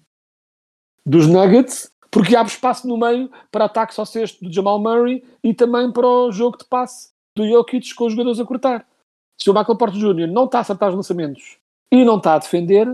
dos 1.05 1.27
Nuggets, 1.27 1.91
porque 2.11 2.37
abre 2.37 2.53
espaço 2.53 2.87
no 2.87 2.99
meio 2.99 3.31
para 3.51 3.65
ataques 3.65 3.99
ao 3.99 4.07
sexto 4.07 4.45
do 4.45 4.53
Jamal 4.53 4.79
Murray 4.81 5.25
e 5.43 5.55
também 5.55 5.93
para 5.93 6.07
o 6.07 6.33
jogo 6.33 6.59
de 6.59 6.65
passe 6.65 7.13
do 7.37 7.49
Jokic 7.49 7.95
com 7.95 8.07
os 8.07 8.13
jogadores 8.13 8.41
a 8.41 8.45
cortar. 8.45 8.87
Se 9.41 9.49
o 9.49 9.55
Michael 9.55 9.79
Porter 9.79 9.99
Jr. 9.99 10.27
não 10.27 10.45
está 10.45 10.59
a 10.59 10.61
acertar 10.61 10.91
os 10.91 10.97
lançamentos 10.97 11.59
e 11.91 12.05
não 12.05 12.19
está 12.19 12.35
a 12.35 12.39
defender, 12.39 12.87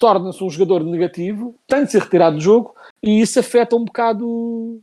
torna-se 0.00 0.42
um 0.42 0.48
jogador 0.48 0.82
negativo, 0.82 1.54
tem 1.66 1.84
de 1.84 1.92
ser 1.92 2.00
retirado 2.00 2.36
do 2.36 2.42
jogo 2.42 2.74
e 3.02 3.20
isso 3.20 3.38
afeta 3.38 3.76
um 3.76 3.84
bocado 3.84 4.82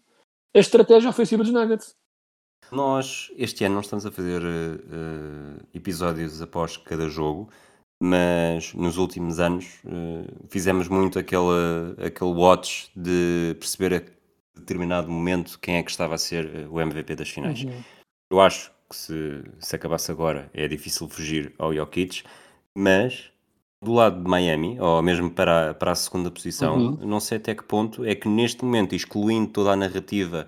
a 0.56 0.60
estratégia 0.60 1.10
ofensiva 1.10 1.44
dos 1.44 1.52
Nuggets. 1.52 1.96
Nós, 2.72 3.32
este 3.36 3.66
ano, 3.66 3.76
não 3.76 3.82
estamos 3.82 4.06
a 4.06 4.12
fazer 4.12 4.42
uh, 4.44 5.68
episódios 5.74 6.40
após 6.42 6.78
cada 6.78 7.10
jogo, 7.10 7.50
mas 8.00 8.74
nos 8.76 8.98
últimos 8.98 9.40
anos 9.40 9.80
uh, 9.86 10.48
fizemos 10.50 10.88
muito 10.88 11.18
aquele, 11.18 11.96
aquele 12.06 12.32
watch 12.32 12.92
de 12.96 13.56
perceber 13.60 13.94
a 13.96 14.60
determinado 14.60 15.10
momento 15.10 15.58
quem 15.60 15.78
é 15.78 15.84
que 15.84 15.90
estava 15.90 16.14
a 16.14 16.18
ser 16.20 16.68
o 16.70 16.80
MVP 16.80 17.16
das 17.16 17.30
finais. 17.30 17.64
Uhum. 17.64 17.84
Eu 18.30 18.40
acho 18.40 18.72
que 18.88 18.96
se, 18.96 19.44
se 19.60 19.76
acabasse 19.76 20.12
agora 20.12 20.50
é 20.54 20.68
difícil 20.68 21.08
fugir 21.10 21.54
ao 21.58 21.74
Jokic, 21.74 22.24
mas 22.76 23.32
do 23.84 23.94
lado 23.94 24.24
de 24.24 24.30
Miami, 24.30 24.80
ou 24.80 25.02
mesmo 25.02 25.30
para, 25.30 25.72
a, 25.72 25.74
para 25.74 25.92
a 25.92 25.96
segunda 25.96 26.32
posição, 26.32 26.78
uhum. 26.78 26.98
não 27.06 27.20
sei 27.20 27.38
até 27.38 27.54
que 27.54 27.64
ponto 27.64 28.04
é 28.04 28.16
que 28.16 28.28
neste 28.28 28.66
momento, 28.66 28.96
excluindo 28.96 29.52
toda 29.52 29.72
a 29.72 29.76
narrativa 29.76 30.48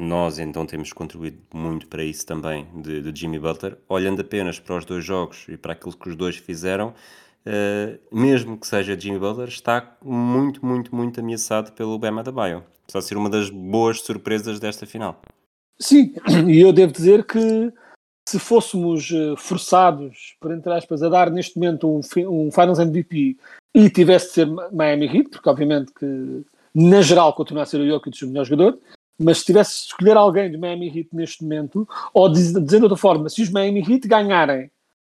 nós 0.00 0.38
então 0.38 0.64
temos 0.64 0.92
contribuído 0.92 1.38
muito 1.52 1.88
para 1.88 2.04
isso 2.04 2.24
também, 2.24 2.66
de, 2.76 3.02
de, 3.02 3.20
Jimmy 3.20 3.38
Butler, 3.38 3.76
olhando 3.88 4.20
apenas 4.20 4.60
para 4.60 4.76
os 4.76 4.84
dois 4.84 5.04
jogos 5.04 5.46
e 5.48 5.56
para 5.56 5.72
aquilo 5.72 5.96
que 5.96 6.08
os 6.08 6.14
dois 6.14 6.36
fizeram, 6.36 6.94
uh, 7.44 8.16
mesmo 8.16 8.56
que 8.56 8.66
seja 8.66 8.98
Jimmy 8.98 9.18
Butler, 9.18 9.48
está 9.48 9.96
muito, 10.04 10.64
muito, 10.64 10.94
muito 10.94 11.18
ameaçado 11.18 11.72
pelo 11.72 11.98
Bema 11.98 12.22
da 12.22 12.30
Bio. 12.30 12.62
Está 12.86 13.00
a 13.00 13.02
ser 13.02 13.16
uma 13.16 13.28
das 13.28 13.50
boas 13.50 14.00
surpresas 14.00 14.60
desta 14.60 14.86
final. 14.86 15.20
Sim, 15.80 16.14
e 16.48 16.60
eu 16.60 16.72
devo 16.72 16.92
dizer 16.92 17.24
que 17.24 17.72
se 18.28 18.38
fôssemos 18.38 19.10
eh, 19.10 19.34
forçados, 19.38 20.36
por 20.38 20.52
entre 20.52 20.70
aspas, 20.70 21.02
a 21.02 21.08
dar 21.08 21.30
neste 21.30 21.58
momento 21.58 21.88
um, 21.88 22.00
um 22.28 22.50
Finals 22.52 22.78
MVP 22.78 23.38
e 23.74 23.88
tivesse 23.88 24.26
de 24.26 24.32
ser 24.32 24.46
Miami 24.70 25.06
Heat, 25.06 25.30
porque 25.30 25.48
obviamente 25.48 25.92
que 25.94 26.44
na 26.74 27.00
geral 27.00 27.32
continua 27.32 27.62
a 27.62 27.66
ser 27.66 27.80
o 27.80 27.88
Jokic 27.88 28.22
o 28.22 28.28
melhor 28.28 28.44
jogador, 28.44 28.78
mas 29.18 29.38
se 29.38 29.46
tivesse 29.46 29.80
de 29.80 29.86
escolher 29.86 30.16
alguém 30.16 30.52
do 30.52 30.58
Miami 30.58 30.88
Heat 30.88 31.08
neste 31.12 31.42
momento, 31.42 31.88
ou 32.12 32.30
dizendo 32.30 32.66
de 32.66 32.76
outra 32.76 32.98
forma, 32.98 33.30
se 33.30 33.40
os 33.40 33.50
Miami 33.50 33.80
Heat 33.80 34.06
ganharem 34.06 34.70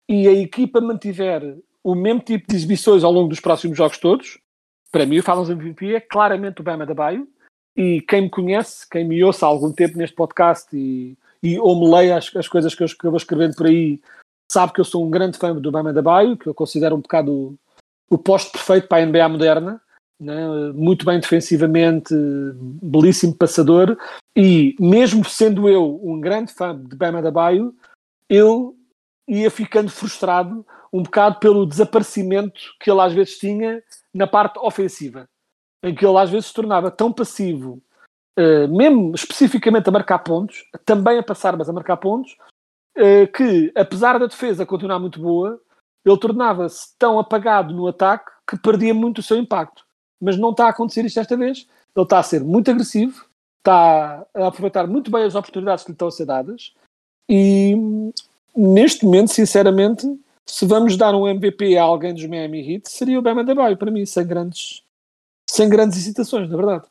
e 0.08 0.28
a 0.28 0.32
equipa 0.32 0.80
mantiver 0.80 1.58
o 1.84 1.96
mesmo 1.96 2.22
tipo 2.22 2.48
de 2.48 2.56
exibições 2.56 3.04
ao 3.04 3.12
longo 3.12 3.30
dos 3.30 3.40
próximos 3.40 3.76
jogos 3.76 3.98
todos, 3.98 4.38
para 4.92 5.06
mim 5.08 5.18
o 5.18 5.24
Finals 5.24 5.50
MVP 5.50 5.96
é 5.96 6.00
claramente 6.00 6.62
o 6.62 6.64
Bama 6.64 6.86
da 6.86 6.94
Baio, 6.94 7.28
e 7.76 8.02
quem 8.02 8.24
me 8.24 8.30
conhece, 8.30 8.88
quem 8.88 9.04
me 9.04 9.24
ouça 9.24 9.48
há 9.48 9.50
algum 9.50 9.72
tempo 9.72 9.98
neste 9.98 10.16
podcast 10.16 10.68
e, 10.78 11.18
e 11.44 11.60
ou 11.60 11.80
me 11.80 12.12
as, 12.12 12.36
as 12.36 12.48
coisas 12.48 12.76
que 12.76 12.84
eu, 12.84 12.88
que 12.88 13.06
eu 13.06 13.12
vou 13.12 13.18
escrevendo 13.18 13.56
por 13.56 13.68
aí, 13.68 14.00
sabe 14.52 14.74
que 14.74 14.82
eu 14.82 14.86
sou 14.86 15.06
um 15.06 15.10
grande 15.10 15.38
fã 15.38 15.56
do 15.56 15.72
Bama 15.72 15.94
da 15.94 16.02
Baio, 16.02 16.38
que 16.38 16.48
eu 16.48 16.54
considero 16.54 16.96
um 16.96 17.02
bocado 17.02 17.58
o, 18.10 18.18
posto 18.18 18.52
perfeito 18.52 18.88
para 18.88 19.04
a 19.04 19.06
NBA 19.06 19.30
moderna, 19.30 19.82
né? 20.20 20.72
muito 20.74 21.06
bem 21.06 21.20
defensivamente, 21.20 22.14
belíssimo 22.82 23.36
passador, 23.36 23.98
e 24.36 24.76
mesmo 24.80 25.24
sendo 25.24 25.70
eu 25.70 26.00
um 26.04 26.20
grande 26.20 26.54
fã 26.54 26.76
de 26.76 26.96
Bama 26.96 27.22
da 27.22 27.32
Baio, 27.32 27.74
eu 28.28 28.76
ia 29.28 29.52
ficando 29.52 29.90
frustrado 29.90 30.66
um 30.92 31.04
bocado 31.04 31.40
pelo 31.40 31.66
desaparecimento 31.66 32.60
que 32.80 32.90
ele 32.90 33.02
às 33.02 33.14
vezes 33.14 33.38
tinha 33.38 33.82
na 34.14 34.26
parte 34.26 34.58
ofensiva, 34.58 35.30
em 35.84 35.94
que 35.94 36.06
ele 36.06 36.18
às 36.18 36.30
vezes 36.30 36.48
se 36.48 36.54
tornava 36.54 36.90
tão 36.90 37.14
passivo, 37.14 37.82
mesmo 38.68 39.14
especificamente 39.16 39.88
a 39.88 39.92
marcar 39.92 40.20
pontos, 40.20 40.66
também 40.86 41.18
a 41.18 41.24
passar, 41.24 41.58
mas 41.58 41.70
a 41.70 41.74
marcar 41.74 41.98
pontos, 41.98 42.38
uh, 42.98 43.32
que 43.34 43.72
apesar 43.76 44.20
da 44.20 44.28
defesa 44.28 44.66
continuar 44.66 45.00
muito 45.00 45.20
boa, 45.20 45.60
ele 46.06 46.18
tornava-se 46.18 46.98
tão 46.98 47.20
apagado 47.20 47.74
no 47.74 47.88
ataque 47.88 48.32
que 48.48 48.58
perdia 48.58 48.94
muito 48.94 49.20
o 49.20 49.24
seu 49.24 49.38
impacto 49.38 49.84
mas 50.20 50.38
não 50.38 50.52
está 50.52 50.66
a 50.66 50.70
acontecer 50.70 51.06
isto 51.06 51.16
desta 51.16 51.38
vez. 51.38 51.68
Ele 51.96 52.04
está 52.04 52.20
a 52.20 52.24
ser 52.24 52.44
muito 52.44 52.70
agressivo, 52.70 53.26
está 53.60 54.26
a 54.34 54.48
aproveitar 54.48 54.88
muito 54.88 55.10
bem 55.10 55.24
as 55.24 55.36
oportunidades 55.36 55.84
que 55.84 55.92
lhe 55.92 55.96
estão 55.96 56.08
a 56.08 56.12
ser 56.12 56.26
dadas 56.26 56.74
e 57.28 57.76
neste 58.56 59.06
momento, 59.06 59.32
sinceramente, 59.32 60.08
se 60.46 60.66
vamos 60.66 60.98
dar 60.98 61.14
um 61.14 61.28
MVP 61.28 61.78
a 61.78 61.84
alguém 61.84 62.14
dos 62.14 62.26
Miami 62.26 62.74
Heat, 62.74 62.90
seria 62.90 63.20
o 63.20 63.22
Bama 63.22 63.44
Debaio, 63.44 63.78
para 63.78 63.92
mim, 63.92 64.06
sem 64.06 64.26
grandes, 64.26 64.82
sem 65.48 65.70
grandes 65.70 65.98
hesitações, 65.98 66.50
na 66.50 66.58
verdade. 66.58 66.86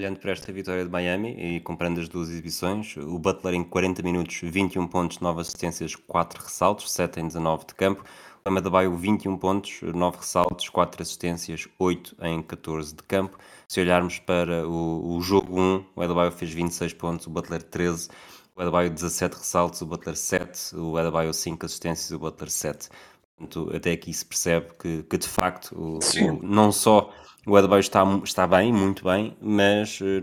Olhando 0.00 0.18
para 0.18 0.32
esta 0.32 0.50
vitória 0.50 0.82
de 0.82 0.90
Miami 0.90 1.36
e 1.38 1.60
comparando 1.60 2.00
as 2.00 2.08
duas 2.08 2.30
exibições, 2.30 2.96
o 2.96 3.18
Butler 3.18 3.52
em 3.52 3.62
40 3.62 4.02
minutos, 4.02 4.40
21 4.42 4.86
pontos, 4.86 5.18
9 5.18 5.42
assistências, 5.42 5.94
4 5.94 6.42
ressaltos, 6.42 6.90
7 6.90 7.20
em 7.20 7.26
19 7.26 7.66
de 7.66 7.74
campo. 7.74 8.02
O 8.42 8.48
Adebayo 8.56 8.96
21 8.96 9.36
pontos, 9.36 9.82
9 9.82 10.16
ressaltos, 10.16 10.70
4 10.70 11.02
assistências, 11.02 11.68
8 11.78 12.16
em 12.22 12.40
14 12.40 12.94
de 12.94 13.02
campo. 13.02 13.38
Se 13.68 13.78
olharmos 13.78 14.18
para 14.18 14.66
o, 14.66 15.16
o 15.16 15.20
jogo 15.20 15.60
1, 15.60 15.84
o 15.94 16.02
Adebayo 16.02 16.32
fez 16.32 16.50
26 16.50 16.94
pontos, 16.94 17.26
o 17.26 17.30
Butler 17.30 17.62
13, 17.62 18.08
o 18.56 18.62
Adebayo 18.62 18.88
17 18.88 19.36
ressaltos, 19.36 19.82
o 19.82 19.86
Butler 19.86 20.16
7, 20.16 20.76
o 20.76 20.96
Adebayo 20.96 21.34
5 21.34 21.66
assistências, 21.66 22.10
o 22.10 22.18
Butler 22.18 22.50
7. 22.50 22.88
Portanto, 23.36 23.70
até 23.76 23.92
aqui 23.92 24.14
se 24.14 24.24
percebe 24.24 24.68
que, 24.78 25.02
que 25.02 25.18
de 25.18 25.28
facto 25.28 25.74
o, 25.74 25.98
o, 25.98 26.42
não 26.42 26.72
só 26.72 27.12
o 27.46 27.56
Adebayo 27.56 27.80
está, 27.80 28.04
está 28.24 28.46
bem, 28.46 28.72
muito 28.72 29.04
bem, 29.04 29.36
mas 29.40 29.98
eh, 30.02 30.22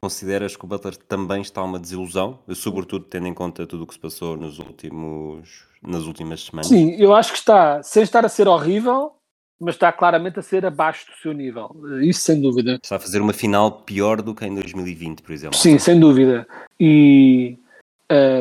consideras 0.00 0.56
que 0.56 0.64
o 0.64 0.68
Butler 0.68 0.96
também 0.96 1.40
está 1.40 1.62
uma 1.62 1.78
desilusão, 1.78 2.38
sobretudo 2.54 3.06
tendo 3.06 3.26
em 3.26 3.34
conta 3.34 3.66
tudo 3.66 3.84
o 3.84 3.86
que 3.86 3.94
se 3.94 4.00
passou 4.00 4.36
nos 4.36 4.58
últimos, 4.58 5.64
nas 5.82 6.04
últimas 6.04 6.44
semanas? 6.44 6.68
Sim, 6.68 6.94
eu 6.98 7.14
acho 7.14 7.32
que 7.32 7.38
está, 7.38 7.82
sem 7.82 8.02
estar 8.02 8.24
a 8.24 8.28
ser 8.28 8.46
horrível, 8.46 9.12
mas 9.58 9.76
está 9.76 9.90
claramente 9.90 10.38
a 10.38 10.42
ser 10.42 10.66
abaixo 10.66 11.06
do 11.06 11.16
seu 11.16 11.32
nível. 11.32 11.74
Isso 12.02 12.20
sem 12.20 12.40
dúvida. 12.40 12.78
Está 12.82 12.96
a 12.96 13.00
fazer 13.00 13.20
uma 13.20 13.32
final 13.32 13.82
pior 13.82 14.20
do 14.20 14.34
que 14.34 14.44
em 14.44 14.54
2020, 14.54 15.22
por 15.22 15.32
exemplo. 15.32 15.56
Sim, 15.56 15.78
sem 15.78 15.98
dúvida. 15.98 16.46
E, 16.78 17.58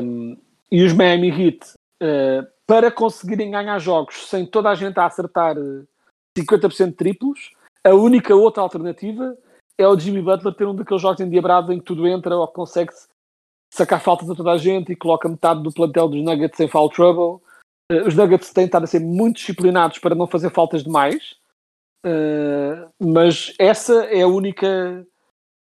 um, 0.04 0.36
e 0.70 0.84
os 0.84 0.92
Miami 0.92 1.30
Heat, 1.30 1.60
uh, 2.02 2.46
para 2.68 2.92
conseguirem 2.92 3.52
ganhar 3.52 3.80
jogos 3.80 4.28
sem 4.28 4.46
toda 4.46 4.70
a 4.70 4.76
gente 4.76 5.00
a 5.00 5.06
acertar 5.06 5.56
50% 6.38 6.88
de 6.88 6.92
triplos, 6.94 7.52
a 7.86 7.94
única 7.94 8.36
outra 8.36 8.64
alternativa 8.64 9.38
é 9.78 9.88
o 9.88 9.98
Jimmy 9.98 10.22
Butler 10.22 10.54
ter 10.54 10.66
um 10.66 10.76
daqueles 10.76 11.02
jogos 11.02 11.20
endiabrados 11.20 11.70
em 11.70 11.80
que 11.80 11.86
tudo 11.86 12.08
entra 12.08 12.36
ou 12.36 12.48
consegue 12.48 12.94
sacar 13.74 14.00
faltas 14.00 14.30
a 14.30 14.36
toda 14.36 14.52
a 14.52 14.58
gente 14.58 14.92
e 14.92 14.96
coloca 14.96 15.28
metade 15.28 15.64
do 15.64 15.74
plantel 15.74 16.08
dos 16.08 16.24
Nuggets 16.24 16.60
em 16.60 16.68
foul 16.68 16.90
trouble. 16.90 17.44
Uh, 17.92 18.08
os 18.08 18.16
Nuggets 18.16 18.54
têm 18.54 18.66
estado 18.66 18.84
a 18.84 18.88
ser 18.88 19.00
muito 19.00 19.38
disciplinados 19.38 19.98
para 19.98 20.16
não 20.16 20.28
fazer 20.28 20.52
faltas 20.52 20.84
demais, 20.84 21.36
uh, 22.06 22.90
mas 23.00 23.54
essa 23.60 24.06
é 24.06 24.22
a 24.22 24.28
única 24.28 25.06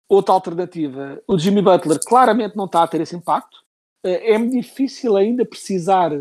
outra 0.10 0.34
alternativa. 0.34 1.22
O 1.28 1.38
Jimmy 1.38 1.62
Butler 1.62 2.00
claramente 2.06 2.58
não 2.58 2.66
está 2.66 2.84
a 2.84 2.88
ter 2.88 3.00
esse 3.00 3.16
impacto. 3.16 3.58
Uh, 4.06 4.20
é-me 4.24 4.50
difícil 4.50 5.16
ainda 5.16 5.46
precisar 5.46 6.12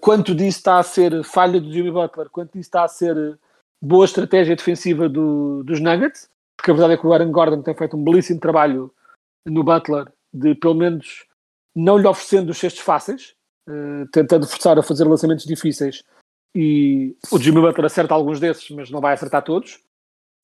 quanto 0.00 0.32
disso 0.32 0.58
está 0.58 0.78
a 0.78 0.82
ser 0.84 1.24
falha 1.24 1.60
do 1.60 1.72
Jimmy 1.72 1.90
Butler, 1.90 2.30
quanto 2.30 2.52
disso 2.52 2.68
está 2.68 2.84
a 2.84 2.88
ser 2.88 3.36
boa 3.82 4.04
estratégia 4.04 4.56
defensiva 4.56 5.08
do, 5.08 5.62
dos 5.64 5.80
Nuggets 5.80 6.28
porque 6.56 6.70
a 6.70 6.74
verdade 6.74 6.94
é 6.94 6.96
que 6.96 7.06
o 7.06 7.12
Aaron 7.12 7.30
Gordon 7.30 7.62
tem 7.62 7.74
feito 7.74 7.96
um 7.96 8.02
belíssimo 8.02 8.40
trabalho 8.40 8.92
no 9.44 9.62
Butler, 9.62 10.10
de 10.32 10.54
pelo 10.54 10.74
menos 10.74 11.26
não 11.74 11.98
lhe 11.98 12.06
oferecendo 12.06 12.50
os 12.50 12.58
cestos 12.58 12.82
fáceis, 12.82 13.34
uh, 13.68 14.08
tentando 14.10 14.46
forçar 14.46 14.78
a 14.78 14.82
fazer 14.82 15.04
lançamentos 15.04 15.44
difíceis. 15.44 16.02
E 16.54 17.14
o 17.30 17.38
Jimmy 17.38 17.60
Butler 17.60 17.84
acerta 17.84 18.14
alguns 18.14 18.40
desses, 18.40 18.70
mas 18.70 18.90
não 18.90 19.00
vai 19.00 19.12
acertar 19.12 19.44
todos. 19.44 19.78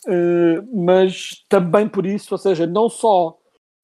Uh, 0.07 0.85
mas 0.85 1.45
também 1.49 1.89
por 1.89 2.05
isso, 2.05 2.35
ou 2.35 2.39
seja, 2.39 2.67
não 2.67 2.89
só 2.89 3.39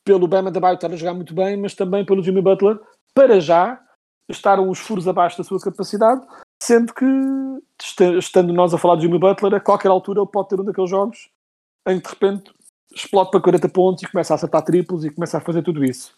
pelo 0.04 0.28
Bama 0.28 0.50
da 0.50 0.60
Baio 0.60 0.74
estar 0.74 0.92
a 0.92 0.96
jogar 0.96 1.14
muito 1.14 1.34
bem, 1.34 1.56
mas 1.56 1.74
também 1.74 2.04
pelo 2.04 2.22
Jimmy 2.22 2.42
Butler, 2.42 2.78
para 3.14 3.40
já, 3.40 3.80
estar 4.28 4.60
uns 4.60 4.78
furos 4.78 5.08
abaixo 5.08 5.38
da 5.38 5.44
sua 5.44 5.60
capacidade, 5.60 6.26
sendo 6.60 6.92
que, 6.92 7.04
estando 8.18 8.52
nós 8.52 8.74
a 8.74 8.78
falar 8.78 8.96
de 8.96 9.02
Jimmy 9.02 9.18
Butler, 9.18 9.54
a 9.54 9.60
qualquer 9.60 9.88
altura 9.88 10.20
ele 10.20 10.28
pode 10.28 10.48
ter 10.48 10.60
um 10.60 10.64
daqueles 10.64 10.90
jogos 10.90 11.28
em 11.86 12.00
que 12.00 12.08
de 12.08 12.14
repente 12.14 12.52
explode 12.94 13.30
para 13.30 13.40
40 13.40 13.68
pontos 13.68 14.02
e 14.02 14.10
começa 14.10 14.34
a 14.34 14.36
acertar 14.36 14.62
triplos 14.62 15.04
e 15.04 15.10
começa 15.10 15.38
a 15.38 15.40
fazer 15.40 15.62
tudo 15.62 15.84
isso. 15.84 16.16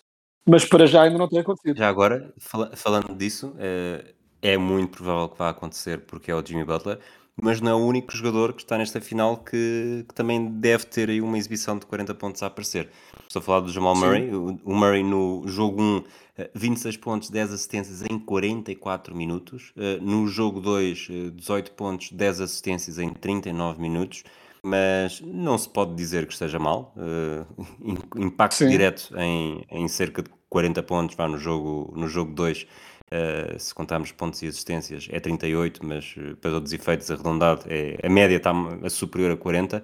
Mas 0.49 0.65
para 0.65 0.87
já 0.87 1.03
ainda 1.03 1.19
não 1.19 1.29
tem 1.29 1.41
acontecido. 1.41 1.77
Já 1.77 1.89
agora, 1.89 2.33
fala- 2.39 2.75
falando 2.75 3.15
disso, 3.15 3.55
é, 3.59 4.15
é 4.41 4.57
muito 4.57 4.97
provável 4.99 5.29
que 5.29 5.39
vá 5.39 5.51
acontecer 5.51 5.99
porque 6.07 6.31
é 6.31 6.35
o 6.35 6.45
Jimmy 6.45 6.65
Butler, 6.65 6.99
mas 7.43 7.61
não 7.61 7.71
é 7.71 7.75
o 7.75 7.79
único 7.87 8.15
jogador 8.17 8.53
que 8.53 8.63
está 8.63 8.77
nesta 8.79 9.01
final 9.01 9.39
que, 9.39 10.05
que 10.09 10.15
também 10.15 10.47
deve 10.53 10.85
ter 10.87 11.09
aí 11.11 11.21
uma 11.21 11.39
exibição 11.39 11.79
de 11.79 11.87
40 11.87 12.15
pontos 12.15 12.43
a 12.43 12.47
aparecer. 12.47 12.89
Estou 13.27 13.41
a 13.41 13.43
falar 13.43 13.61
do 13.61 13.73
Jamal 13.73 13.95
Murray, 13.97 14.35
o, 14.35 14.59
o 14.65 14.75
Murray 14.75 15.03
no 15.03 15.43
jogo 15.47 15.81
1, 15.81 16.05
eh, 16.39 16.51
26 16.55 16.97
pontos, 16.99 17.31
10 17.31 17.53
assistências 17.53 18.03
em 18.03 18.19
44 18.19 19.15
minutos. 19.15 19.73
Eh, 19.77 19.99
No 20.01 20.27
jogo 20.27 20.61
2, 20.61 21.09
eh, 21.11 21.31
18 21.31 21.73
pontos, 21.73 22.11
10 22.13 22.41
assistências 22.41 22.99
em 22.99 23.11
39 23.11 23.81
minutos. 23.81 24.25
Mas 24.63 25.23
não 25.23 25.57
se 25.57 25.69
pode 25.69 25.95
dizer 25.95 26.27
que 26.27 26.33
esteja 26.35 26.59
mal. 26.59 26.93
Eh, 26.97 27.45
im- 27.83 28.25
impacto 28.27 28.57
Sim. 28.57 28.69
direto 28.69 29.15
em, 29.17 29.65
em 29.71 29.89
cerca 29.89 30.23
de 30.23 30.29
40 30.51 30.83
pontos 30.83 31.17
vá 31.17 31.27
no 31.29 31.39
jogo 31.39 31.93
no 31.97 32.09
jogo 32.09 32.33
2. 32.35 32.67
Uh, 33.13 33.59
se 33.59 33.75
contarmos 33.75 34.13
pontos 34.13 34.41
e 34.43 34.47
assistências, 34.47 35.09
é 35.11 35.19
38, 35.19 35.85
mas 35.85 36.15
uh, 36.17 36.37
para 36.37 36.53
todos 36.53 36.71
os 36.71 36.73
efeitos 36.73 37.11
arredondado, 37.11 37.65
é, 37.67 37.99
a 38.05 38.09
média 38.09 38.37
está 38.37 38.53
superior 38.89 39.33
a 39.33 39.37
40, 39.37 39.83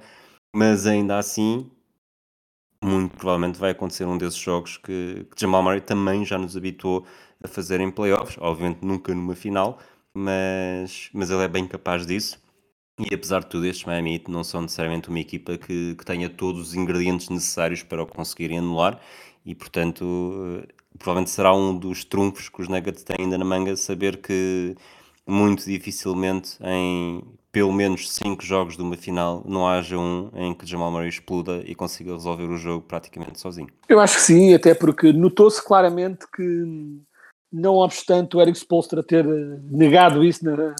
mas 0.54 0.86
ainda 0.86 1.18
assim, 1.18 1.68
muito 2.82 3.16
provavelmente 3.16 3.58
vai 3.58 3.72
acontecer 3.72 4.04
um 4.04 4.16
desses 4.16 4.38
jogos 4.38 4.76
que, 4.76 5.26
que 5.34 5.40
Jamal 5.40 5.62
Murray 5.62 5.80
também 5.80 6.24
já 6.24 6.38
nos 6.38 6.56
habituou 6.56 7.04
a 7.42 7.48
fazer 7.48 7.80
em 7.80 7.90
playoffs, 7.90 8.36
obviamente 8.40 8.84
nunca 8.84 9.14
numa 9.14 9.34
final, 9.34 9.80
mas, 10.14 11.10
mas 11.12 11.30
ele 11.30 11.42
é 11.42 11.48
bem 11.48 11.66
capaz 11.66 12.06
disso. 12.06 12.40
E 12.98 13.14
apesar 13.14 13.40
de 13.40 13.48
tudo, 13.48 13.66
estes 13.66 13.84
Miami 13.84 14.14
Heat 14.14 14.30
não 14.30 14.42
são 14.42 14.62
necessariamente 14.62 15.10
uma 15.10 15.20
equipa 15.20 15.58
que, 15.58 15.94
que 15.94 16.04
tenha 16.04 16.30
todos 16.30 16.68
os 16.68 16.74
ingredientes 16.74 17.28
necessários 17.28 17.82
para 17.82 18.02
o 18.02 18.06
conseguirem 18.06 18.58
anular 18.58 19.00
e, 19.44 19.54
portanto, 19.54 20.64
eh, 20.64 20.74
provavelmente 20.98 21.30
será 21.30 21.54
um 21.54 21.76
dos 21.76 22.04
trunfos 22.04 22.48
que 22.48 22.60
os 22.60 22.68
Nuggets 22.68 23.02
têm 23.02 23.16
ainda 23.20 23.38
na 23.38 23.44
manga 23.44 23.76
saber 23.76 24.18
que 24.18 24.74
muito 25.26 25.64
dificilmente 25.64 26.56
em 26.62 27.22
pelo 27.50 27.72
menos 27.72 28.12
5 28.12 28.44
jogos 28.44 28.76
de 28.76 28.82
uma 28.82 28.96
final 28.96 29.42
não 29.46 29.66
haja 29.66 29.96
um 29.98 30.30
em 30.34 30.52
que 30.52 30.66
Jamal 30.66 30.90
Murray 30.90 31.08
exploda 31.08 31.62
e 31.64 31.74
consiga 31.74 32.12
resolver 32.12 32.44
o 32.44 32.58
jogo 32.58 32.84
praticamente 32.86 33.40
sozinho. 33.40 33.68
Eu 33.88 33.98
acho 33.98 34.16
que 34.16 34.22
sim, 34.22 34.52
até 34.52 34.74
porque 34.74 35.10
notou-se 35.10 35.64
claramente 35.64 36.26
que, 36.34 37.00
não 37.50 37.76
obstante 37.76 38.36
o 38.36 38.42
Eric 38.42 38.58
Spolstra 38.58 39.02
ter 39.02 39.24
eh, 39.24 39.58
negado 39.70 40.22
isso 40.22 40.44
na, 40.44 40.74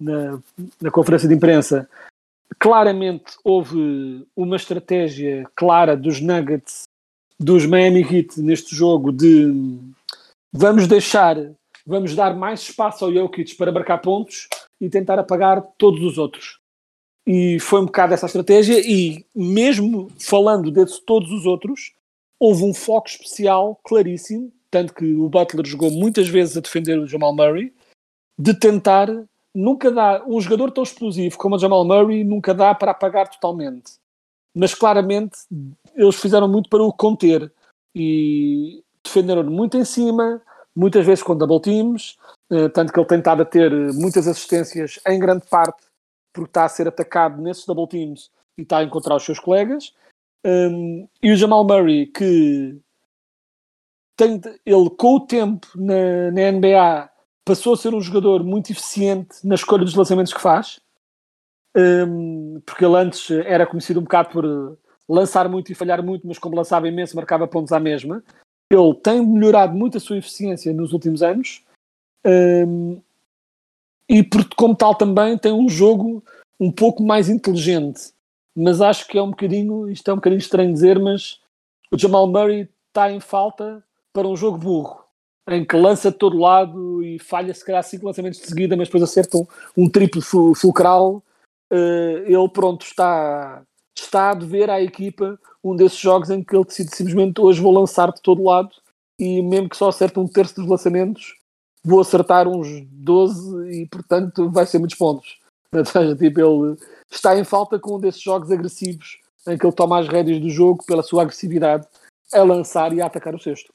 na, 0.00 0.40
na 0.80 0.90
conferência 0.90 1.28
de 1.28 1.34
imprensa, 1.34 1.86
claramente 2.58 3.34
houve 3.44 4.26
uma 4.34 4.56
estratégia 4.56 5.44
clara 5.54 5.94
dos 5.94 6.18
Nuggets, 6.18 6.84
dos 7.38 7.66
Miami 7.66 8.00
Heat 8.00 8.40
neste 8.40 8.74
jogo 8.74 9.12
de 9.12 9.52
vamos 10.52 10.86
deixar, 10.86 11.36
vamos 11.86 12.14
dar 12.14 12.36
mais 12.36 12.60
espaço 12.60 13.04
ao 13.04 13.12
Jokic 13.12 13.56
para 13.56 13.72
marcar 13.72 13.98
pontos 13.98 14.48
e 14.80 14.88
tentar 14.88 15.18
apagar 15.18 15.62
todos 15.78 16.02
os 16.02 16.18
outros. 16.18 16.58
E 17.26 17.58
foi 17.58 17.80
um 17.80 17.86
bocado 17.86 18.14
essa 18.14 18.26
estratégia 18.26 18.78
e 18.80 19.24
mesmo 19.34 20.10
falando 20.20 20.70
de 20.70 20.84
todos 21.04 21.30
os 21.32 21.46
outros, 21.46 21.92
houve 22.38 22.64
um 22.64 22.74
foco 22.74 23.08
especial 23.08 23.80
claríssimo, 23.82 24.52
tanto 24.70 24.94
que 24.94 25.14
o 25.14 25.28
Butler 25.28 25.66
jogou 25.66 25.90
muitas 25.90 26.28
vezes 26.28 26.56
a 26.56 26.60
defender 26.60 26.98
o 26.98 27.06
Jamal 27.06 27.34
Murray, 27.34 27.72
de 28.38 28.52
tentar 28.52 29.08
nunca 29.54 29.90
dar 29.90 30.28
um 30.28 30.40
jogador 30.40 30.70
tão 30.70 30.82
explosivo 30.82 31.38
como 31.38 31.56
o 31.56 31.58
Jamal 31.58 31.84
Murray 31.84 32.24
nunca 32.24 32.52
dá 32.52 32.74
para 32.74 32.90
apagar 32.90 33.28
totalmente. 33.28 33.92
Mas 34.54 34.74
claramente 34.74 35.36
eles 35.94 36.16
fizeram 36.16 36.48
muito 36.48 36.68
para 36.68 36.82
o 36.82 36.92
conter 36.92 37.52
e 37.94 38.82
defenderam 39.02 39.44
muito 39.44 39.76
em 39.76 39.84
cima, 39.84 40.40
muitas 40.74 41.04
vezes 41.04 41.22
com 41.22 41.36
double 41.36 41.60
teams, 41.60 42.16
eh, 42.50 42.68
tanto 42.68 42.92
que 42.92 42.98
ele 42.98 43.06
tem 43.06 43.18
estado 43.18 43.42
a 43.42 43.44
ter 43.44 43.70
muitas 43.94 44.26
assistências 44.26 44.98
em 45.06 45.18
grande 45.18 45.44
parte 45.48 45.82
porque 46.32 46.50
está 46.50 46.64
a 46.64 46.68
ser 46.68 46.88
atacado 46.88 47.40
nesses 47.40 47.64
double 47.64 47.86
teams 47.86 48.30
e 48.58 48.62
está 48.62 48.78
a 48.78 48.84
encontrar 48.84 49.14
os 49.14 49.24
seus 49.24 49.38
colegas. 49.38 49.94
Um, 50.44 51.08
e 51.22 51.32
o 51.32 51.36
Jamal 51.36 51.64
Murray, 51.64 52.06
que 52.06 52.78
tem, 54.16 54.40
ele 54.66 54.90
com 54.90 55.14
o 55.14 55.20
tempo 55.20 55.66
na, 55.76 56.30
na 56.32 56.52
NBA 56.52 57.10
passou 57.46 57.74
a 57.74 57.76
ser 57.76 57.94
um 57.94 58.00
jogador 58.00 58.42
muito 58.42 58.70
eficiente 58.70 59.36
na 59.44 59.54
escolha 59.54 59.84
dos 59.84 59.94
lançamentos 59.94 60.34
que 60.34 60.40
faz, 60.40 60.80
um, 61.76 62.60
porque 62.64 62.84
ele 62.84 62.96
antes 62.96 63.30
era 63.30 63.66
conhecido 63.66 64.00
um 64.00 64.04
bocado 64.04 64.30
por 64.30 64.78
lançar 65.08 65.48
muito 65.48 65.70
e 65.70 65.74
falhar 65.74 66.02
muito, 66.02 66.26
mas 66.26 66.38
como 66.38 66.56
lançava 66.56 66.88
imenso, 66.88 67.16
marcava 67.16 67.46
pontos 67.46 67.72
à 67.72 67.80
mesma. 67.80 68.22
Ele 68.70 68.94
tem 68.94 69.24
melhorado 69.24 69.74
muito 69.74 69.96
a 69.96 70.00
sua 70.00 70.16
eficiência 70.16 70.72
nos 70.72 70.92
últimos 70.92 71.22
anos 71.22 71.62
um, 72.26 73.00
e, 74.08 74.22
por, 74.22 74.48
como 74.54 74.74
tal, 74.74 74.94
também 74.94 75.36
tem 75.38 75.52
um 75.52 75.68
jogo 75.68 76.22
um 76.58 76.70
pouco 76.70 77.02
mais 77.02 77.28
inteligente. 77.28 78.12
Mas 78.56 78.80
acho 78.80 79.06
que 79.06 79.18
é 79.18 79.22
um 79.22 79.30
bocadinho, 79.30 79.88
isto 79.90 80.08
é 80.10 80.12
um 80.12 80.16
bocadinho 80.16 80.38
estranho 80.38 80.72
dizer, 80.72 80.98
mas 80.98 81.40
o 81.90 81.98
Jamal 81.98 82.26
Murray 82.26 82.68
está 82.88 83.10
em 83.10 83.20
falta 83.20 83.82
para 84.12 84.28
um 84.28 84.36
jogo 84.36 84.58
burro, 84.58 85.04
em 85.48 85.64
que 85.64 85.76
lança 85.76 86.10
de 86.10 86.16
todo 86.16 86.38
lado 86.38 87.02
e 87.02 87.18
falha 87.18 87.52
se 87.52 87.64
calhar 87.64 87.82
cinco 87.82 88.06
lançamentos 88.06 88.40
de 88.40 88.46
seguida, 88.46 88.76
mas 88.76 88.88
depois 88.88 89.02
acerta 89.02 89.36
um, 89.36 89.46
um 89.76 89.88
triplo 89.88 90.22
fulcral. 90.54 91.22
Uh, 91.74 92.22
ele 92.26 92.48
pronto 92.50 92.86
está, 92.86 93.64
está 93.96 94.30
a 94.30 94.34
dever 94.34 94.70
à 94.70 94.80
equipa 94.80 95.36
um 95.62 95.74
desses 95.74 95.98
jogos 95.98 96.30
em 96.30 96.44
que 96.44 96.54
ele 96.54 96.64
decide 96.64 96.94
simplesmente 96.94 97.40
hoje 97.40 97.60
vou 97.60 97.72
lançar 97.72 98.12
de 98.12 98.22
todo 98.22 98.44
lado 98.44 98.70
e 99.18 99.42
mesmo 99.42 99.68
que 99.68 99.76
só 99.76 99.88
acerte 99.88 100.18
um 100.20 100.28
terço 100.28 100.54
dos 100.54 100.68
lançamentos, 100.68 101.34
vou 101.82 102.00
acertar 102.00 102.46
uns 102.46 102.68
12 102.90 103.70
e 103.70 103.86
portanto 103.88 104.50
vai 104.50 104.66
ser 104.66 104.78
muitos 104.78 104.96
pontos. 104.96 105.38
Seja, 105.86 106.14
tipo, 106.14 106.40
ele 106.40 106.76
está 107.10 107.36
em 107.36 107.44
falta 107.44 107.78
com 107.78 107.96
um 107.96 108.00
desses 108.00 108.22
jogos 108.22 108.50
agressivos 108.50 109.18
em 109.48 109.58
que 109.58 109.66
ele 109.66 109.74
toma 109.74 109.98
as 109.98 110.08
rédeas 110.08 110.40
do 110.40 110.48
jogo 110.48 110.84
pela 110.84 111.02
sua 111.02 111.22
agressividade 111.22 111.86
a 112.32 112.42
lançar 112.42 112.92
e 112.92 113.00
a 113.00 113.06
atacar 113.06 113.34
o 113.34 113.38
sexto. 113.38 113.72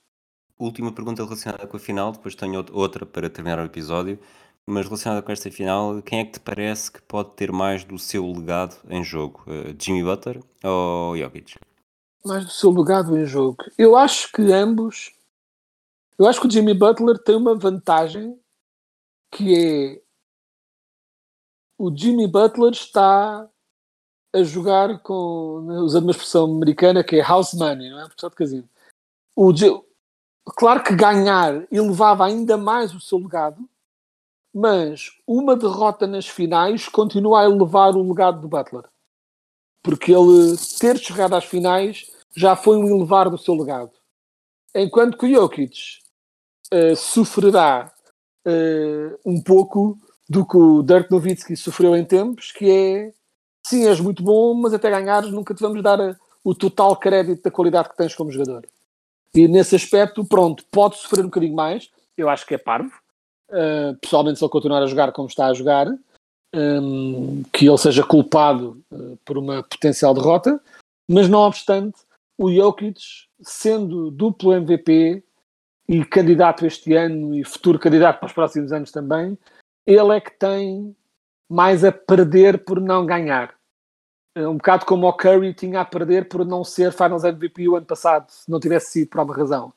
Última 0.58 0.92
pergunta 0.92 1.24
relacionada 1.24 1.66
com 1.68 1.78
a 1.78 1.80
final, 1.80 2.12
depois 2.12 2.36
tenho 2.36 2.66
outra 2.74 3.06
para 3.06 3.30
terminar 3.30 3.60
o 3.60 3.66
episódio, 3.66 4.20
mas 4.70 4.86
relacionada 4.86 5.22
com 5.22 5.32
esta 5.32 5.52
final, 5.52 6.02
quem 6.02 6.20
é 6.20 6.26
que 6.26 6.34
te 6.34 6.40
parece 6.40 6.92
que 6.92 7.02
pode 7.02 7.32
ter 7.32 7.52
mais 7.52 7.84
do 7.84 7.98
seu 7.98 8.26
legado 8.32 8.78
em 8.90 9.04
jogo? 9.04 9.44
Uh, 9.48 9.76
Jimmy 9.78 10.04
Butler 10.04 10.42
ou 10.64 11.18
Jokic? 11.18 11.56
Mais 12.24 12.46
do 12.46 12.52
seu 12.52 12.72
legado 12.72 13.18
em 13.18 13.26
jogo? 13.26 13.58
Eu 13.78 13.98
acho 13.98 14.32
que 14.32 14.42
ambos. 14.52 15.12
Eu 16.18 16.28
acho 16.28 16.40
que 16.40 16.48
o 16.48 16.52
Jimmy 16.52 16.74
Butler 16.74 17.18
tem 17.18 17.36
uma 17.36 17.56
vantagem 17.56 18.40
que 19.32 19.56
é 19.56 20.02
o 21.78 21.96
Jimmy 21.96 22.28
Butler 22.28 22.74
está 22.74 23.48
a 24.34 24.44
jogar 24.44 25.00
com, 25.00 25.66
usando 25.84 26.04
uma 26.04 26.12
expressão 26.12 26.46
americana 26.46 27.04
que 27.04 27.16
é 27.16 27.24
house 27.24 27.54
money, 27.54 27.90
não 27.90 28.02
é? 28.02 28.04
Portanto, 28.04 28.36
casino. 28.36 28.70
O, 29.36 29.54
claro 30.58 30.84
que 30.84 30.94
ganhar 30.94 31.66
elevava 31.72 32.26
ainda 32.26 32.58
mais 32.58 32.94
o 32.94 33.00
seu 33.00 33.18
legado, 33.18 33.68
mas 34.54 35.12
uma 35.28 35.56
derrota 35.56 36.08
nas 36.08 36.28
finais 36.28 36.88
continua 36.88 37.42
a 37.42 37.46
elevar 37.46 37.96
o 37.96 38.08
legado 38.08 38.42
do 38.42 38.48
Butler. 38.48 38.84
Porque 39.84 40.12
ele 40.12 40.58
ter 40.80 40.98
chegado 40.98 41.36
às 41.36 41.46
finais 41.46 42.10
já 42.36 42.56
foi 42.56 42.78
um 42.78 42.88
elevar 42.88 43.30
do 43.30 43.38
seu 43.38 43.54
legado. 43.54 43.92
Enquanto 44.76 45.18
que 45.18 45.26
o 45.26 45.30
Jokic 45.30 45.78
uh, 46.74 46.96
sofrerá 46.96 47.92
uh, 48.46 49.20
um 49.26 49.42
pouco 49.42 49.98
do 50.30 50.46
que 50.46 50.58
o 50.58 50.84
Dirk 50.84 51.10
Nowitzki 51.10 51.56
sofreu 51.56 51.96
em 51.96 52.06
tempos, 52.06 52.52
que 52.52 52.70
é 52.70 53.12
sim, 53.66 53.88
és 53.88 54.00
muito 54.00 54.24
bom, 54.24 54.54
mas 54.54 54.74
até 54.74 54.90
ganhares 54.90 55.32
nunca 55.32 55.54
te 55.54 55.62
vamos 55.62 55.82
dar 55.82 56.00
a, 56.00 56.16
o 56.44 56.54
total 56.54 56.96
crédito 56.96 57.44
da 57.44 57.52
qualidade 57.52 57.90
que 57.90 57.98
tens 57.98 58.16
como 58.16 58.32
jogador. 58.32 58.68
E 59.34 59.48
nesse 59.48 59.76
aspecto, 59.76 60.26
pronto, 60.26 60.64
pode 60.72 60.98
sofrer 60.98 61.22
um 61.22 61.30
bocadinho 61.30 61.56
mais, 61.56 61.90
eu 62.18 62.30
acho 62.30 62.46
que 62.46 62.56
é 62.56 62.58
parvo, 62.58 62.92
uh, 63.50 63.96
pessoalmente 64.00 64.40
se 64.40 64.46
ele 64.46 64.52
continuar 64.52 64.82
a 64.82 64.88
jogar 64.88 65.12
como 65.12 65.28
está 65.28 65.48
a 65.48 65.54
jogar, 65.54 65.88
um, 66.56 67.44
que 67.54 67.68
ele 67.68 67.78
seja 67.78 68.04
culpado 68.04 68.82
uh, 68.92 69.18
por 69.26 69.38
uma 69.38 69.64
potencial 69.64 70.14
derrota, 70.14 70.60
mas 71.08 71.28
não 71.28 71.40
obstante, 71.40 72.00
o 72.38 72.52
Jokic 72.52 73.00
sendo 73.42 74.12
duplo 74.12 74.54
MVP 74.54 75.24
e 75.88 76.06
candidato 76.06 76.66
este 76.66 76.94
ano 76.94 77.36
e 77.36 77.44
futuro 77.44 77.80
candidato 77.80 78.20
para 78.20 78.28
os 78.28 78.34
próximos 78.34 78.72
anos 78.72 78.92
também, 78.92 79.38
ele 79.86 80.16
é 80.16 80.22
que 80.22 80.32
tem 80.32 80.96
mais 81.50 81.84
a 81.84 81.92
perder 81.92 82.64
por 82.64 82.80
não 82.80 83.06
ganhar. 83.06 83.56
É 84.36 84.48
um 84.48 84.58
bocado 84.58 84.86
como 84.86 85.08
o 85.08 85.14
Curry 85.14 85.54
tinha 85.54 85.82
a 85.82 85.86
perder 85.86 86.30
por 86.30 86.46
não 86.46 86.64
ser 86.64 86.94
Finals 86.94 87.24
MVP 87.24 87.68
o 87.68 87.76
ano 87.76 87.86
passado, 87.86 88.30
se 88.30 88.50
não 88.50 88.60
tivesse 88.60 88.92
sido 88.92 89.10
por 89.10 89.20
alguma 89.20 89.38
razão. 89.38 89.74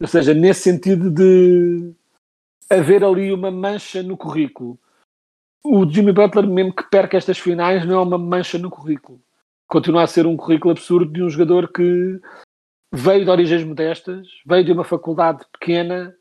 Ou 0.00 0.06
seja, 0.06 0.34
nesse 0.34 0.62
sentido 0.62 1.10
de 1.10 1.92
haver 2.70 3.04
ali 3.04 3.32
uma 3.32 3.50
mancha 3.50 4.02
no 4.02 4.16
currículo. 4.16 4.78
O 5.64 5.88
Jimmy 5.88 6.12
Butler, 6.12 6.46
mesmo 6.46 6.74
que 6.74 6.88
perca 6.90 7.16
estas 7.16 7.38
finais, 7.38 7.86
não 7.86 7.96
é 7.96 8.02
uma 8.02 8.18
mancha 8.18 8.58
no 8.58 8.70
currículo. 8.70 9.20
Continua 9.66 10.02
a 10.02 10.06
ser 10.06 10.26
um 10.26 10.36
currículo 10.36 10.72
absurdo 10.72 11.12
de 11.12 11.22
um 11.22 11.28
jogador 11.28 11.72
que 11.72 12.20
veio 12.92 13.24
de 13.24 13.30
origens 13.30 13.64
modestas, 13.64 14.28
veio 14.46 14.64
de 14.64 14.72
uma 14.72 14.84
faculdade 14.84 15.44
pequena, 15.52 16.14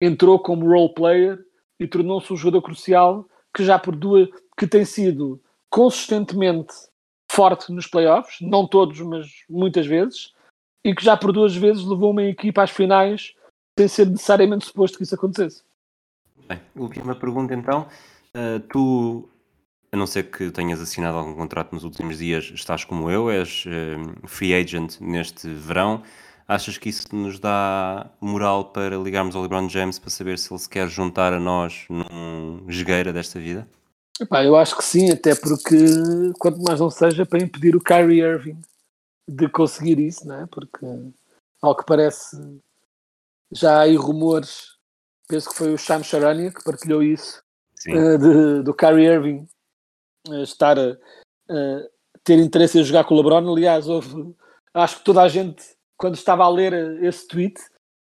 entrou 0.00 0.38
como 0.38 0.66
role 0.66 0.94
player 0.94 1.44
e 1.78 1.86
tornou-se 1.86 2.32
um 2.32 2.36
jogador 2.36 2.62
crucial 2.62 3.28
que 3.54 3.64
já 3.64 3.78
por 3.78 3.94
duas 3.94 4.28
que 4.56 4.66
tem 4.66 4.84
sido 4.84 5.40
consistentemente 5.70 6.72
forte 7.30 7.72
nos 7.72 7.86
playoffs, 7.86 8.36
não 8.40 8.66
todos, 8.66 9.00
mas 9.00 9.26
muitas 9.50 9.86
vezes, 9.86 10.32
e 10.84 10.94
que 10.94 11.04
já 11.04 11.16
por 11.16 11.32
duas 11.32 11.54
vezes 11.56 11.84
levou 11.84 12.12
uma 12.12 12.22
equipa 12.22 12.62
às 12.62 12.70
finais 12.70 13.34
sem 13.76 13.88
ser 13.88 14.06
necessariamente 14.08 14.66
suposto 14.66 14.96
que 14.96 15.02
isso 15.02 15.14
acontecesse. 15.14 15.63
Bem, 16.48 16.60
última 16.76 17.14
pergunta 17.14 17.54
então. 17.54 17.88
Uh, 18.36 18.60
tu, 18.68 19.28
a 19.90 19.96
não 19.96 20.06
ser 20.06 20.24
que 20.30 20.50
tenhas 20.50 20.80
assinado 20.80 21.16
algum 21.16 21.34
contrato 21.34 21.72
nos 21.72 21.84
últimos 21.84 22.18
dias, 22.18 22.50
estás 22.54 22.84
como 22.84 23.10
eu, 23.10 23.30
és 23.30 23.64
uh, 23.66 24.28
free 24.28 24.54
agent 24.54 25.00
neste 25.00 25.48
verão. 25.48 26.02
Achas 26.46 26.76
que 26.76 26.90
isso 26.90 27.14
nos 27.14 27.38
dá 27.38 28.10
moral 28.20 28.66
para 28.66 28.98
ligarmos 28.98 29.34
ao 29.34 29.42
LeBron 29.42 29.66
James 29.68 29.98
para 29.98 30.10
saber 30.10 30.38
se 30.38 30.52
ele 30.52 30.60
se 30.60 30.68
quer 30.68 30.88
juntar 30.88 31.32
a 31.32 31.40
nós 31.40 31.86
num 31.88 32.64
jogueira 32.68 33.12
desta 33.14 33.40
vida? 33.40 33.66
Epá, 34.20 34.44
eu 34.44 34.54
acho 34.54 34.76
que 34.76 34.84
sim, 34.84 35.10
até 35.10 35.34
porque 35.34 35.74
quanto 36.38 36.62
mais 36.62 36.80
não 36.80 36.90
seja 36.90 37.24
para 37.24 37.42
impedir 37.42 37.74
o 37.74 37.80
Kyrie 37.80 38.20
Irving 38.20 38.60
de 39.26 39.48
conseguir 39.48 39.98
isso, 39.98 40.28
não 40.28 40.42
é? 40.42 40.46
Porque 40.46 40.86
ao 41.62 41.74
que 41.74 41.86
parece 41.86 42.36
já 43.50 43.78
há 43.78 43.80
aí 43.80 43.96
rumores, 43.96 44.73
penso 45.28 45.50
que 45.50 45.56
foi 45.56 45.72
o 45.72 45.78
Sham 45.78 46.02
Charania 46.02 46.52
que 46.52 46.64
partilhou 46.64 47.02
isso, 47.02 47.42
uh, 47.88 48.18
de, 48.18 48.62
do 48.62 48.74
Kyrie 48.74 49.06
Irving 49.06 49.46
uh, 50.28 50.42
estar 50.42 50.78
a, 50.78 50.92
uh, 50.92 51.88
ter 52.22 52.38
interesse 52.38 52.78
em 52.78 52.84
jogar 52.84 53.04
com 53.04 53.14
o 53.14 53.16
LeBron. 53.16 53.52
Aliás, 53.52 53.88
houve, 53.88 54.34
acho 54.72 54.98
que 54.98 55.04
toda 55.04 55.22
a 55.22 55.28
gente, 55.28 55.62
quando 55.96 56.14
estava 56.14 56.44
a 56.44 56.48
ler 56.48 57.02
esse 57.02 57.26
tweet, 57.28 57.60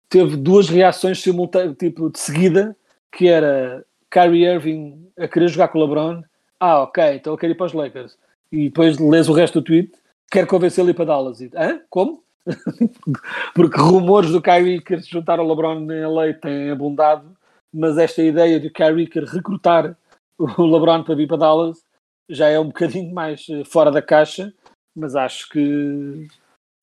teve 0.10 0.36
duas 0.36 0.68
reações 0.70 1.22
simultâneas, 1.22 1.78
tipo 1.78 2.10
de 2.10 2.20
seguida, 2.20 2.76
que 3.12 3.28
era 3.28 3.86
Kyrie 4.10 4.46
Irving 4.46 5.12
a 5.18 5.28
querer 5.28 5.48
jogar 5.48 5.70
com 5.70 5.80
o 5.80 5.82
LeBron. 5.82 6.24
Ah, 6.60 6.82
ok, 6.82 7.16
então 7.16 7.34
eu 7.34 7.38
quero 7.38 7.54
ir 7.54 7.56
para 7.56 7.68
os 7.68 7.74
Lakers. 7.74 8.18
E 8.52 8.66
depois 8.66 8.98
lês 8.98 9.30
o 9.30 9.34
resto 9.34 9.62
do 9.62 9.66
tweet, 9.66 9.92
quer 10.30 10.46
convencê-lo 10.48 10.88
a 10.88 10.92
ir 10.92 10.94
para 10.94 11.06
Dallas. 11.06 11.40
E, 11.40 11.50
Hã? 11.56 11.82
Como? 11.90 12.24
Porque 13.54 13.80
rumores 13.80 14.32
do 14.32 14.42
Kyrie 14.42 14.82
querer 14.82 15.04
se 15.04 15.10
juntar 15.10 15.40
ao 15.40 15.48
LeBron 15.48 15.92
em 15.92 16.06
LA 16.06 16.34
têm 16.34 16.72
abundado, 16.72 17.36
mas 17.74 17.98
esta 17.98 18.22
ideia 18.22 18.60
de 18.60 18.70
Kyrie 18.70 19.10
recrutar 19.26 19.96
o 20.38 20.66
LeBron 20.66 21.04
para 21.04 21.16
vir 21.16 21.28
para 21.28 21.38
Dallas 21.38 21.84
já 22.30 22.48
é 22.48 22.60
um 22.60 22.68
bocadinho 22.68 23.14
mais 23.14 23.48
eh, 23.50 23.64
fora 23.66 23.92
da 23.92 24.02
caixa, 24.02 24.54
mas 24.96 25.16
acho 25.16 25.50
que 25.50 26.28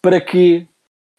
para 0.03 0.21
que 0.21 0.69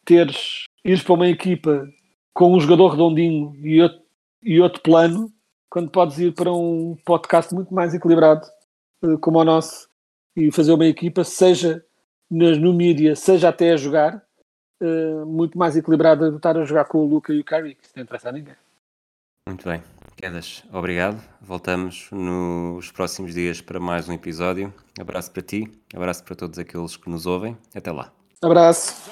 teres 0.05 0.65
ires 0.83 1.01
para 1.01 1.13
uma 1.13 1.27
equipa 1.27 1.87
com 2.33 2.53
um 2.53 2.59
jogador 2.59 2.89
redondinho 2.89 3.55
e 3.65 3.81
outro, 3.81 4.01
e 4.43 4.61
outro 4.61 4.81
plano, 4.81 5.31
quando 5.69 5.89
podes 5.89 6.19
ir 6.19 6.33
para 6.33 6.51
um 6.53 6.95
podcast 7.05 7.53
muito 7.53 7.73
mais 7.73 7.93
equilibrado 7.93 8.45
eh, 9.03 9.17
como 9.21 9.39
o 9.39 9.43
nosso 9.43 9.87
e 10.35 10.51
fazer 10.51 10.73
uma 10.73 10.85
equipa, 10.85 11.23
seja 11.23 11.83
no 12.29 12.73
mídia, 12.73 13.15
seja 13.15 13.49
até 13.49 13.71
a 13.71 13.77
jogar, 13.77 14.21
uh, 14.81 15.25
muito 15.25 15.57
mais 15.57 15.75
equilibrada 15.75 16.29
do 16.29 16.37
estar 16.37 16.57
a 16.57 16.63
jogar 16.65 16.85
com 16.85 16.99
o 16.99 17.05
Luca 17.05 17.33
e 17.33 17.39
o 17.39 17.43
Kyrie, 17.43 17.75
que 17.75 17.85
isso 17.85 17.93
não 17.95 18.03
interessa 18.03 18.29
a 18.29 18.31
ninguém. 18.31 18.55
Muito 19.47 19.67
bem. 19.67 19.81
Quedas, 20.17 20.63
obrigado. 20.73 21.21
Voltamos 21.41 22.09
nos 22.11 22.91
próximos 22.91 23.33
dias 23.33 23.61
para 23.61 23.79
mais 23.79 24.09
um 24.09 24.13
episódio. 24.13 24.73
Abraço 24.99 25.31
para 25.31 25.43
ti, 25.43 25.71
abraço 25.95 26.23
para 26.23 26.35
todos 26.35 26.59
aqueles 26.59 26.97
que 26.97 27.09
nos 27.09 27.25
ouvem. 27.25 27.57
Até 27.73 27.91
lá. 27.91 28.11
Abraço. 28.41 29.11